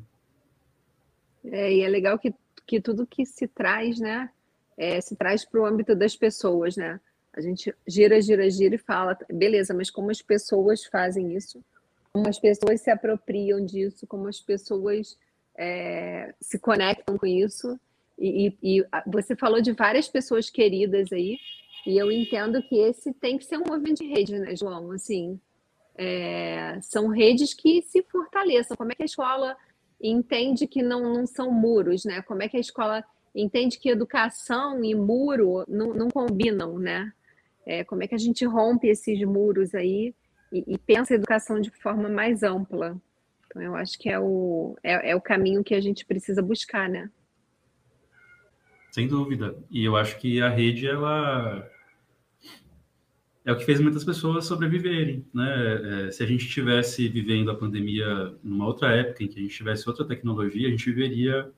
É, 1.44 1.74
e 1.74 1.82
é 1.82 1.88
legal 1.88 2.18
que, 2.18 2.34
que 2.66 2.80
tudo 2.80 3.06
que 3.06 3.24
se 3.24 3.46
traz, 3.46 3.98
né, 3.98 4.30
é, 4.76 5.00
se 5.00 5.16
traz 5.16 5.44
para 5.44 5.60
o 5.60 5.66
âmbito 5.66 5.94
das 5.94 6.16
pessoas, 6.16 6.76
né? 6.76 7.00
A 7.32 7.40
gente 7.40 7.74
gira, 7.86 8.20
gira, 8.20 8.48
gira 8.50 8.74
e 8.74 8.78
fala, 8.78 9.16
beleza, 9.32 9.72
mas 9.72 9.90
como 9.90 10.10
as 10.10 10.20
pessoas 10.20 10.84
fazem 10.84 11.34
isso? 11.34 11.64
Como 12.12 12.28
as 12.28 12.38
pessoas 12.38 12.80
se 12.82 12.90
apropriam 12.90 13.64
disso? 13.64 14.06
Como 14.06 14.28
as 14.28 14.38
pessoas 14.40 15.18
é, 15.56 16.34
se 16.40 16.58
conectam 16.58 17.16
com 17.16 17.26
isso? 17.26 17.78
E, 18.18 18.54
e, 18.62 18.80
e 18.80 18.86
você 19.06 19.34
falou 19.34 19.62
de 19.62 19.72
várias 19.72 20.08
pessoas 20.08 20.50
queridas 20.50 21.10
aí, 21.10 21.38
e 21.86 21.96
eu 21.96 22.12
entendo 22.12 22.62
que 22.62 22.78
esse 22.78 23.12
tem 23.14 23.38
que 23.38 23.44
ser 23.44 23.56
um 23.56 23.64
movimento 23.66 23.98
de 23.98 24.06
rede, 24.06 24.38
né, 24.38 24.54
João? 24.54 24.92
Assim, 24.92 25.40
é, 25.96 26.78
são 26.82 27.08
redes 27.08 27.54
que 27.54 27.82
se 27.82 28.02
fortaleçam. 28.02 28.76
Como 28.76 28.92
é 28.92 28.94
que 28.94 29.02
a 29.02 29.06
escola 29.06 29.56
entende 30.02 30.66
que 30.66 30.82
não, 30.82 31.14
não 31.14 31.26
são 31.26 31.50
muros, 31.50 32.04
né? 32.04 32.22
Como 32.22 32.42
é 32.42 32.48
que 32.48 32.56
a 32.56 32.60
escola 32.60 33.04
entende 33.34 33.78
que 33.78 33.88
educação 33.88 34.84
e 34.84 34.94
muro 34.94 35.64
não, 35.68 35.94
não 35.94 36.08
combinam, 36.08 36.78
né? 36.78 37.12
É, 37.64 37.84
como 37.84 38.02
é 38.02 38.08
que 38.08 38.14
a 38.14 38.18
gente 38.18 38.44
rompe 38.44 38.88
esses 38.88 39.22
muros 39.22 39.74
aí 39.74 40.14
e, 40.52 40.74
e, 40.74 40.78
pensa 40.78 41.14
a 41.14 41.16
educação 41.16 41.60
de 41.60 41.70
forma 41.70 42.08
mais 42.08 42.42
ampla? 42.42 43.00
Então, 43.46 43.62
eu 43.62 43.76
acho 43.76 43.98
que 43.98 44.08
é 44.08 44.18
o, 44.18 44.76
é, 44.82 45.10
é 45.10 45.16
o 45.16 45.20
caminho 45.20 45.62
que 45.62 45.74
a 45.74 45.80
gente 45.80 46.04
precisa 46.04 46.42
buscar, 46.42 46.88
né? 46.88 47.08
Sem 48.90 49.06
dúvida. 49.06 49.56
E 49.70 49.84
eu 49.84 49.96
acho 49.96 50.18
que 50.18 50.42
a 50.42 50.48
rede, 50.48 50.86
ela 50.86 51.66
é 53.44 53.52
o 53.52 53.56
que 53.56 53.64
fez 53.64 53.80
muitas 53.80 54.04
pessoas 54.04 54.44
sobreviverem, 54.44 55.24
né? 55.34 56.06
É, 56.06 56.10
se 56.10 56.22
a 56.22 56.26
gente 56.26 56.46
estivesse 56.46 57.08
vivendo 57.08 57.50
a 57.50 57.54
pandemia 57.54 58.32
numa 58.42 58.66
outra 58.66 58.92
época, 58.92 59.24
em 59.24 59.28
que 59.28 59.38
a 59.38 59.42
gente 59.42 59.54
tivesse 59.54 59.88
outra 59.88 60.04
tecnologia, 60.04 60.68
a 60.68 60.70
gente 60.70 60.84
viveria, 60.84 61.50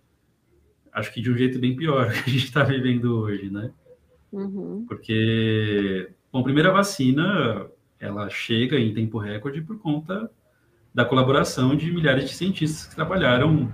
acho 0.93 1.13
que 1.13 1.21
de 1.21 1.31
um 1.31 1.37
jeito 1.37 1.59
bem 1.59 1.77
pior 1.77 2.11
que 2.25 2.31
a 2.31 2.33
gente 2.33 2.45
está 2.45 2.63
vivendo 2.63 3.19
hoje, 3.19 3.51
né? 3.51 3.71
Uhum. 4.33 4.85
Porque, 4.89 6.11
bom, 6.33 6.41
a 6.41 6.45
primeira 6.45 6.73
vacina, 6.73 7.67
ela 8.01 8.29
chega 8.31 8.79
em 8.79 8.95
tempo 8.95 9.19
recorde 9.19 9.61
por 9.61 9.79
conta 9.79 10.31
da 10.93 11.05
colaboração 11.05 11.77
de 11.77 11.93
milhares 11.93 12.29
de 12.29 12.35
cientistas 12.35 12.87
que 12.87 12.95
trabalharam 12.95 13.71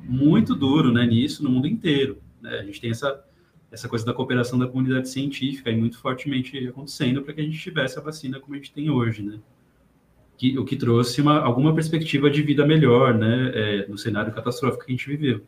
muito 0.00 0.54
duro, 0.54 0.92
né, 0.92 1.06
nisso 1.06 1.42
no 1.42 1.50
mundo 1.50 1.66
inteiro. 1.66 2.18
Né? 2.40 2.58
A 2.58 2.64
gente 2.64 2.80
tem 2.80 2.90
essa 2.90 3.24
essa 3.70 3.88
coisa 3.88 4.04
da 4.04 4.12
cooperação 4.12 4.58
da 4.58 4.66
comunidade 4.66 5.08
científica 5.08 5.70
e 5.70 5.76
muito 5.76 5.98
fortemente 5.98 6.68
acontecendo 6.68 7.22
para 7.22 7.32
que 7.32 7.40
a 7.40 7.44
gente 7.44 7.58
tivesse 7.58 7.98
a 7.98 8.02
vacina 8.02 8.40
como 8.40 8.54
a 8.54 8.56
gente 8.56 8.72
tem 8.72 8.90
hoje, 8.90 9.22
né? 9.22 9.38
Que, 10.36 10.58
o 10.58 10.64
que 10.64 10.76
trouxe 10.76 11.20
uma, 11.20 11.38
alguma 11.38 11.74
perspectiva 11.74 12.30
de 12.30 12.42
vida 12.42 12.66
melhor, 12.66 13.14
né? 13.14 13.52
É, 13.54 13.86
no 13.86 13.96
cenário 13.96 14.32
catastrófico 14.32 14.84
que 14.84 14.92
a 14.92 14.96
gente 14.96 15.06
viveu. 15.06 15.42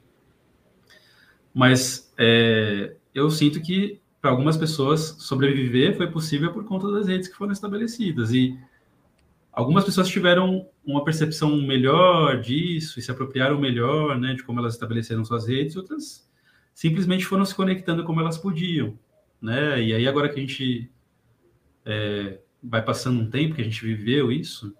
Mas 1.52 2.12
é, 2.16 2.94
eu 3.14 3.30
sinto 3.30 3.60
que 3.60 4.00
para 4.20 4.30
algumas 4.30 4.56
pessoas 4.56 5.16
sobreviver 5.18 5.96
foi 5.96 6.06
possível 6.06 6.52
por 6.52 6.64
conta 6.64 6.90
das 6.92 7.08
redes 7.08 7.26
que 7.26 7.36
foram 7.36 7.52
estabelecidas 7.52 8.32
e 8.32 8.56
algumas 9.52 9.84
pessoas 9.84 10.08
tiveram 10.08 10.68
uma 10.84 11.04
percepção 11.04 11.60
melhor 11.60 12.40
disso 12.40 13.00
e 13.00 13.02
se 13.02 13.10
apropriaram 13.10 13.60
melhor, 13.60 14.18
né, 14.18 14.34
de 14.34 14.44
como 14.44 14.60
elas 14.60 14.74
estabeleceram 14.74 15.24
suas 15.24 15.48
redes, 15.48 15.76
outras 15.76 16.30
simplesmente 16.74 17.24
foram 17.24 17.44
se 17.44 17.54
conectando 17.54 18.04
como 18.04 18.20
elas 18.20 18.38
podiam, 18.38 18.98
né? 19.40 19.82
E 19.82 19.92
aí 19.94 20.06
agora 20.06 20.28
que 20.28 20.38
a 20.38 20.42
gente 20.42 20.90
é, 21.84 22.38
vai 22.62 22.82
passando 22.82 23.20
um 23.20 23.30
tempo 23.30 23.54
que 23.54 23.60
a 23.60 23.64
gente 23.64 23.84
viveu 23.84 24.30
isso, 24.30 24.74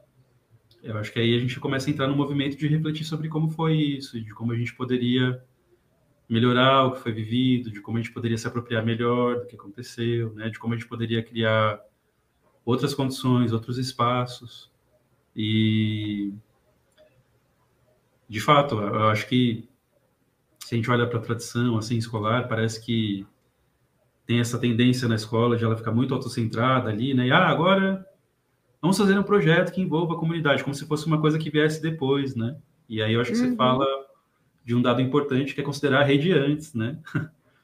eu 0.82 0.96
acho 0.98 1.12
que 1.12 1.18
aí 1.20 1.36
a 1.36 1.38
gente 1.38 1.60
começa 1.60 1.88
a 1.88 1.92
entrar 1.92 2.08
no 2.08 2.16
movimento 2.16 2.56
de 2.56 2.66
refletir 2.66 3.04
sobre 3.04 3.28
como 3.28 3.50
foi 3.50 3.74
isso, 3.76 4.20
de 4.20 4.34
como 4.34 4.52
a 4.52 4.56
gente 4.56 4.74
poderia 4.74 5.42
melhorar 6.28 6.86
o 6.86 6.92
que 6.92 7.00
foi 7.00 7.12
vivido, 7.12 7.70
de 7.70 7.80
como 7.80 7.98
a 7.98 8.00
gente 8.00 8.12
poderia 8.12 8.38
se 8.38 8.46
apropriar 8.46 8.84
melhor 8.84 9.40
do 9.40 9.46
que 9.46 9.54
aconteceu, 9.54 10.32
né? 10.34 10.48
De 10.48 10.58
como 10.58 10.74
a 10.74 10.76
gente 10.76 10.88
poderia 10.88 11.22
criar 11.22 11.80
outras 12.64 12.94
condições, 12.94 13.52
outros 13.52 13.78
espaços 13.78 14.70
e 15.36 16.32
de 18.28 18.40
fato, 18.40 18.76
eu 18.80 19.08
acho 19.10 19.26
que 19.28 19.68
se 20.72 20.74
a 20.74 20.76
gente 20.76 20.90
olha 20.90 21.06
para 21.06 21.18
a 21.18 21.22
tradição 21.22 21.76
assim 21.76 21.98
escolar, 21.98 22.48
parece 22.48 22.82
que 22.82 23.26
tem 24.26 24.40
essa 24.40 24.58
tendência 24.58 25.06
na 25.06 25.16
escola 25.16 25.54
de 25.54 25.64
ela 25.64 25.76
ficar 25.76 25.92
muito 25.92 26.14
autocentrada 26.14 26.88
ali, 26.88 27.12
né? 27.12 27.26
E, 27.26 27.30
ah, 27.30 27.46
agora 27.46 28.06
vamos 28.80 28.96
fazer 28.96 29.18
um 29.18 29.22
projeto 29.22 29.70
que 29.70 29.82
envolva 29.82 30.14
a 30.14 30.16
comunidade, 30.16 30.64
como 30.64 30.74
se 30.74 30.86
fosse 30.86 31.06
uma 31.06 31.20
coisa 31.20 31.38
que 31.38 31.50
viesse 31.50 31.82
depois, 31.82 32.34
né? 32.34 32.56
E 32.88 33.02
aí 33.02 33.12
eu 33.12 33.20
acho 33.20 33.32
que 33.32 33.38
uhum. 33.38 33.50
você 33.50 33.56
fala 33.56 33.86
de 34.64 34.74
um 34.74 34.80
dado 34.80 35.02
importante 35.02 35.54
que 35.54 35.60
é 35.60 35.64
considerar 35.64 36.00
a 36.00 36.04
rede 36.04 36.32
antes, 36.32 36.72
né? 36.72 36.98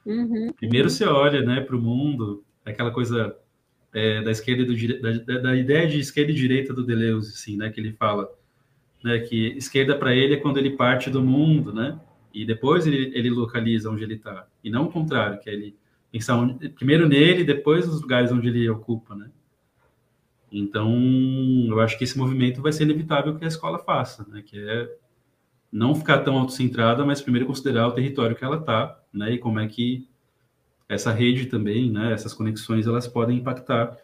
Uhum. 0.04 0.52
Primeiro 0.58 0.90
você 0.90 1.06
olha, 1.06 1.40
né, 1.40 1.62
para 1.62 1.76
o 1.76 1.80
mundo, 1.80 2.44
aquela 2.62 2.90
coisa 2.90 3.34
é, 3.94 4.20
da 4.20 4.30
esquerda 4.30 4.66
do 4.66 5.24
da, 5.24 5.38
da, 5.38 5.56
ideia 5.56 5.88
de 5.88 5.98
esquerda 5.98 6.30
e 6.30 6.34
direita 6.34 6.74
do 6.74 6.84
Deleuze, 6.84 7.32
assim, 7.32 7.56
né, 7.56 7.70
que 7.70 7.80
ele 7.80 7.92
fala, 7.92 8.28
né, 9.02 9.18
que 9.20 9.56
esquerda 9.56 9.96
para 9.96 10.14
ele 10.14 10.34
é 10.34 10.38
quando 10.38 10.58
ele 10.58 10.76
parte 10.76 11.08
do 11.08 11.22
mundo, 11.22 11.72
né, 11.72 11.98
e 12.32 12.44
depois 12.44 12.86
ele, 12.86 13.12
ele 13.14 13.30
localiza 13.30 13.90
onde 13.90 14.02
ele 14.02 14.14
está, 14.14 14.46
e 14.62 14.70
não 14.70 14.84
o 14.84 14.92
contrário, 14.92 15.40
que 15.40 15.48
é 15.48 15.52
ele 15.52 15.76
pensar 16.10 16.36
onde, 16.36 16.68
primeiro 16.70 17.08
nele, 17.08 17.44
depois 17.44 17.86
nos 17.86 18.00
lugares 18.00 18.32
onde 18.32 18.48
ele 18.48 18.68
ocupa, 18.68 19.14
né. 19.14 19.30
Então, 20.50 20.90
eu 21.68 21.78
acho 21.80 21.98
que 21.98 22.04
esse 22.04 22.16
movimento 22.16 22.62
vai 22.62 22.72
ser 22.72 22.84
inevitável 22.84 23.36
que 23.36 23.44
a 23.44 23.48
escola 23.48 23.78
faça, 23.78 24.26
né, 24.28 24.42
que 24.42 24.58
é 24.58 24.88
não 25.70 25.94
ficar 25.94 26.20
tão 26.20 26.38
autocentrada, 26.38 27.04
mas 27.04 27.20
primeiro 27.20 27.46
considerar 27.46 27.86
o 27.86 27.92
território 27.92 28.34
que 28.34 28.44
ela 28.44 28.56
está, 28.56 28.98
né, 29.12 29.32
e 29.32 29.38
como 29.38 29.60
é 29.60 29.66
que 29.66 30.08
essa 30.88 31.12
rede 31.12 31.46
também, 31.46 31.90
né, 31.90 32.12
essas 32.12 32.32
conexões, 32.32 32.86
elas 32.86 33.06
podem 33.06 33.38
impactar 33.38 33.98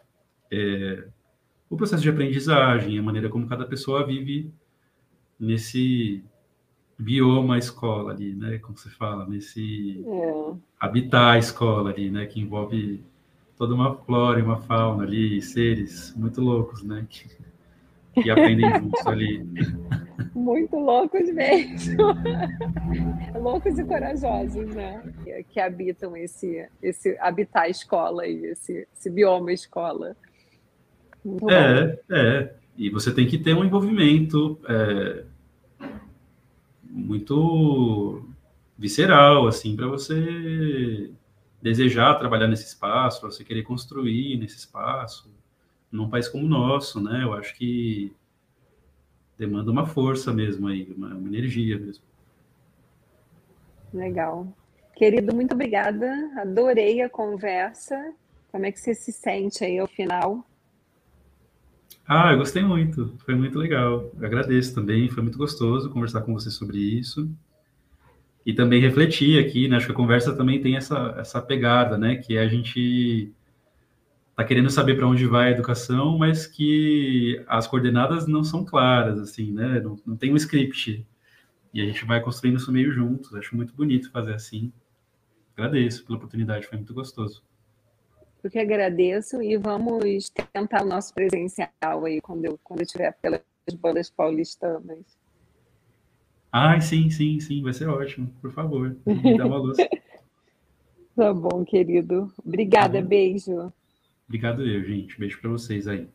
é, 0.51 1.07
o 1.67 1.75
processo 1.75 2.03
de 2.03 2.09
aprendizagem, 2.09 2.99
a 2.99 3.03
maneira 3.03 3.27
como 3.27 3.47
cada 3.47 3.65
pessoa 3.65 4.05
vive 4.05 4.51
nesse 5.39 6.23
bioma 6.97 7.57
escola 7.57 8.13
ali, 8.13 8.33
né, 8.33 8.57
como 8.59 8.77
se 8.77 8.89
fala, 8.89 9.27
nesse 9.27 10.03
é. 10.05 10.53
habitar 10.79 11.35
a 11.35 11.37
escola 11.37 11.91
ali, 11.91 12.09
né, 12.09 12.25
que 12.25 12.39
envolve 12.39 13.03
toda 13.57 13.73
uma 13.73 13.95
flora 13.95 14.39
e 14.39 14.43
uma 14.43 14.57
fauna 14.61 15.03
ali, 15.03 15.41
seres 15.41 16.13
muito 16.15 16.41
loucos, 16.41 16.83
né, 16.83 17.05
que, 17.09 17.29
que 18.13 18.29
aprendem 18.29 18.69
juntos 18.79 19.05
ali. 19.07 19.45
Muito 20.33 20.75
loucos 20.77 21.33
mesmo. 21.33 22.03
loucos 23.39 23.79
e 23.79 23.83
corajosos, 23.85 24.67
né? 24.75 25.01
Que, 25.23 25.43
que, 25.43 25.59
habitam 25.61 26.15
esse, 26.15 26.67
esse 26.81 27.17
habitar 27.19 27.63
a 27.63 27.69
escola 27.69 28.27
e 28.27 28.47
esse, 28.47 28.85
esse 28.93 29.09
bioma 29.09 29.53
escola. 29.53 30.15
Muito 31.23 31.49
é, 31.49 31.87
bom. 31.87 32.15
é. 32.15 32.53
E 32.77 32.89
você 32.89 33.13
tem 33.13 33.25
que 33.25 33.37
ter 33.37 33.55
um 33.55 33.63
envolvimento 33.63 34.59
é, 34.67 35.23
muito 36.95 38.25
visceral, 38.77 39.47
assim, 39.47 39.75
para 39.75 39.87
você 39.87 41.11
desejar 41.61 42.15
trabalhar 42.15 42.47
nesse 42.47 42.65
espaço, 42.65 43.19
para 43.19 43.31
você 43.31 43.43
querer 43.43 43.63
construir 43.63 44.37
nesse 44.37 44.57
espaço, 44.57 45.29
num 45.91 46.09
país 46.09 46.27
como 46.27 46.45
o 46.45 46.49
nosso, 46.49 47.01
né? 47.01 47.23
Eu 47.23 47.33
acho 47.33 47.53
que 47.55 48.13
demanda 49.37 49.71
uma 49.71 49.85
força 49.85 50.31
mesmo 50.31 50.67
aí, 50.67 50.93
uma, 50.95 51.13
uma 51.15 51.27
energia 51.27 51.77
mesmo. 51.77 52.03
Legal. 53.93 54.47
Querido, 54.95 55.35
muito 55.35 55.53
obrigada. 55.53 56.09
Adorei 56.37 57.01
a 57.01 57.09
conversa. 57.09 58.13
Como 58.51 58.65
é 58.65 58.71
que 58.71 58.79
você 58.79 58.93
se 58.93 59.11
sente 59.11 59.65
aí 59.65 59.77
ao 59.77 59.87
final? 59.87 60.45
Ah, 62.07 62.31
eu 62.31 62.37
gostei 62.37 62.63
muito. 62.63 63.15
Foi 63.25 63.35
muito 63.35 63.57
legal. 63.57 64.11
Eu 64.19 64.25
agradeço 64.25 64.75
também. 64.75 65.09
Foi 65.09 65.23
muito 65.23 65.37
gostoso 65.37 65.89
conversar 65.89 66.21
com 66.21 66.33
você 66.33 66.51
sobre 66.51 66.77
isso. 66.77 67.29
E 68.45 68.53
também 68.53 68.79
refletir 68.79 69.43
aqui, 69.43 69.67
né? 69.67 69.77
Acho 69.77 69.87
que 69.87 69.91
a 69.91 69.95
conversa 69.95 70.35
também 70.35 70.61
tem 70.61 70.75
essa, 70.75 71.15
essa 71.17 71.41
pegada, 71.41 71.97
né? 71.97 72.17
Que 72.17 72.37
é 72.37 72.41
a 72.41 72.47
gente 72.47 73.33
está 74.29 74.43
querendo 74.43 74.69
saber 74.69 74.95
para 74.95 75.07
onde 75.07 75.25
vai 75.25 75.47
a 75.47 75.51
educação, 75.51 76.17
mas 76.17 76.45
que 76.45 77.43
as 77.47 77.65
coordenadas 77.67 78.27
não 78.27 78.43
são 78.43 78.63
claras, 78.63 79.19
assim, 79.19 79.51
né? 79.51 79.79
Não, 79.79 79.97
não 80.05 80.15
tem 80.15 80.31
um 80.31 80.35
script. 80.35 81.05
E 81.73 81.81
a 81.81 81.85
gente 81.85 82.05
vai 82.05 82.21
construindo 82.21 82.57
isso 82.57 82.71
meio 82.71 82.91
juntos. 82.91 83.33
Acho 83.33 83.55
muito 83.55 83.73
bonito 83.73 84.11
fazer 84.11 84.33
assim. 84.33 84.71
Agradeço 85.57 86.05
pela 86.05 86.17
oportunidade, 86.17 86.67
foi 86.67 86.77
muito 86.77 86.93
gostoso. 86.93 87.43
Eu 88.45 88.51
que 88.51 88.59
agradeço 88.59 89.41
e 89.41 89.57
vamos 89.57 90.29
tentar 90.53 90.83
o 90.83 90.87
nosso 90.87 91.11
presencial 91.15 92.05
aí 92.05 92.21
quando 92.21 92.45
eu, 92.45 92.59
quando 92.63 92.81
eu 92.81 92.83
estiver 92.83 93.11
pelas 93.19 93.41
bandas 93.79 94.07
paulistanas. 94.11 95.17
Ah, 96.51 96.79
sim, 96.79 97.09
sim, 97.09 97.39
sim, 97.39 97.63
vai 97.63 97.73
ser 97.73 97.89
ótimo. 97.89 98.27
Por 98.39 98.51
favor, 98.51 98.95
me 99.03 99.35
dá 99.35 99.47
uma 99.47 99.57
luz. 99.57 99.77
tá 101.17 101.33
bom, 101.33 101.65
querido. 101.65 102.31
Obrigada, 102.45 103.01
tá 103.01 103.07
beijo. 103.07 103.73
Obrigado 104.27 104.61
eu, 104.61 104.83
gente. 104.83 105.17
Beijo 105.17 105.41
para 105.41 105.49
vocês 105.49 105.87
aí. 105.87 106.07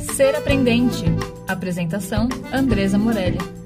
Ser 0.00 0.34
Aprendente. 0.34 1.04
Apresentação: 1.46 2.28
Andresa 2.52 2.98
Morelli. 2.98 3.57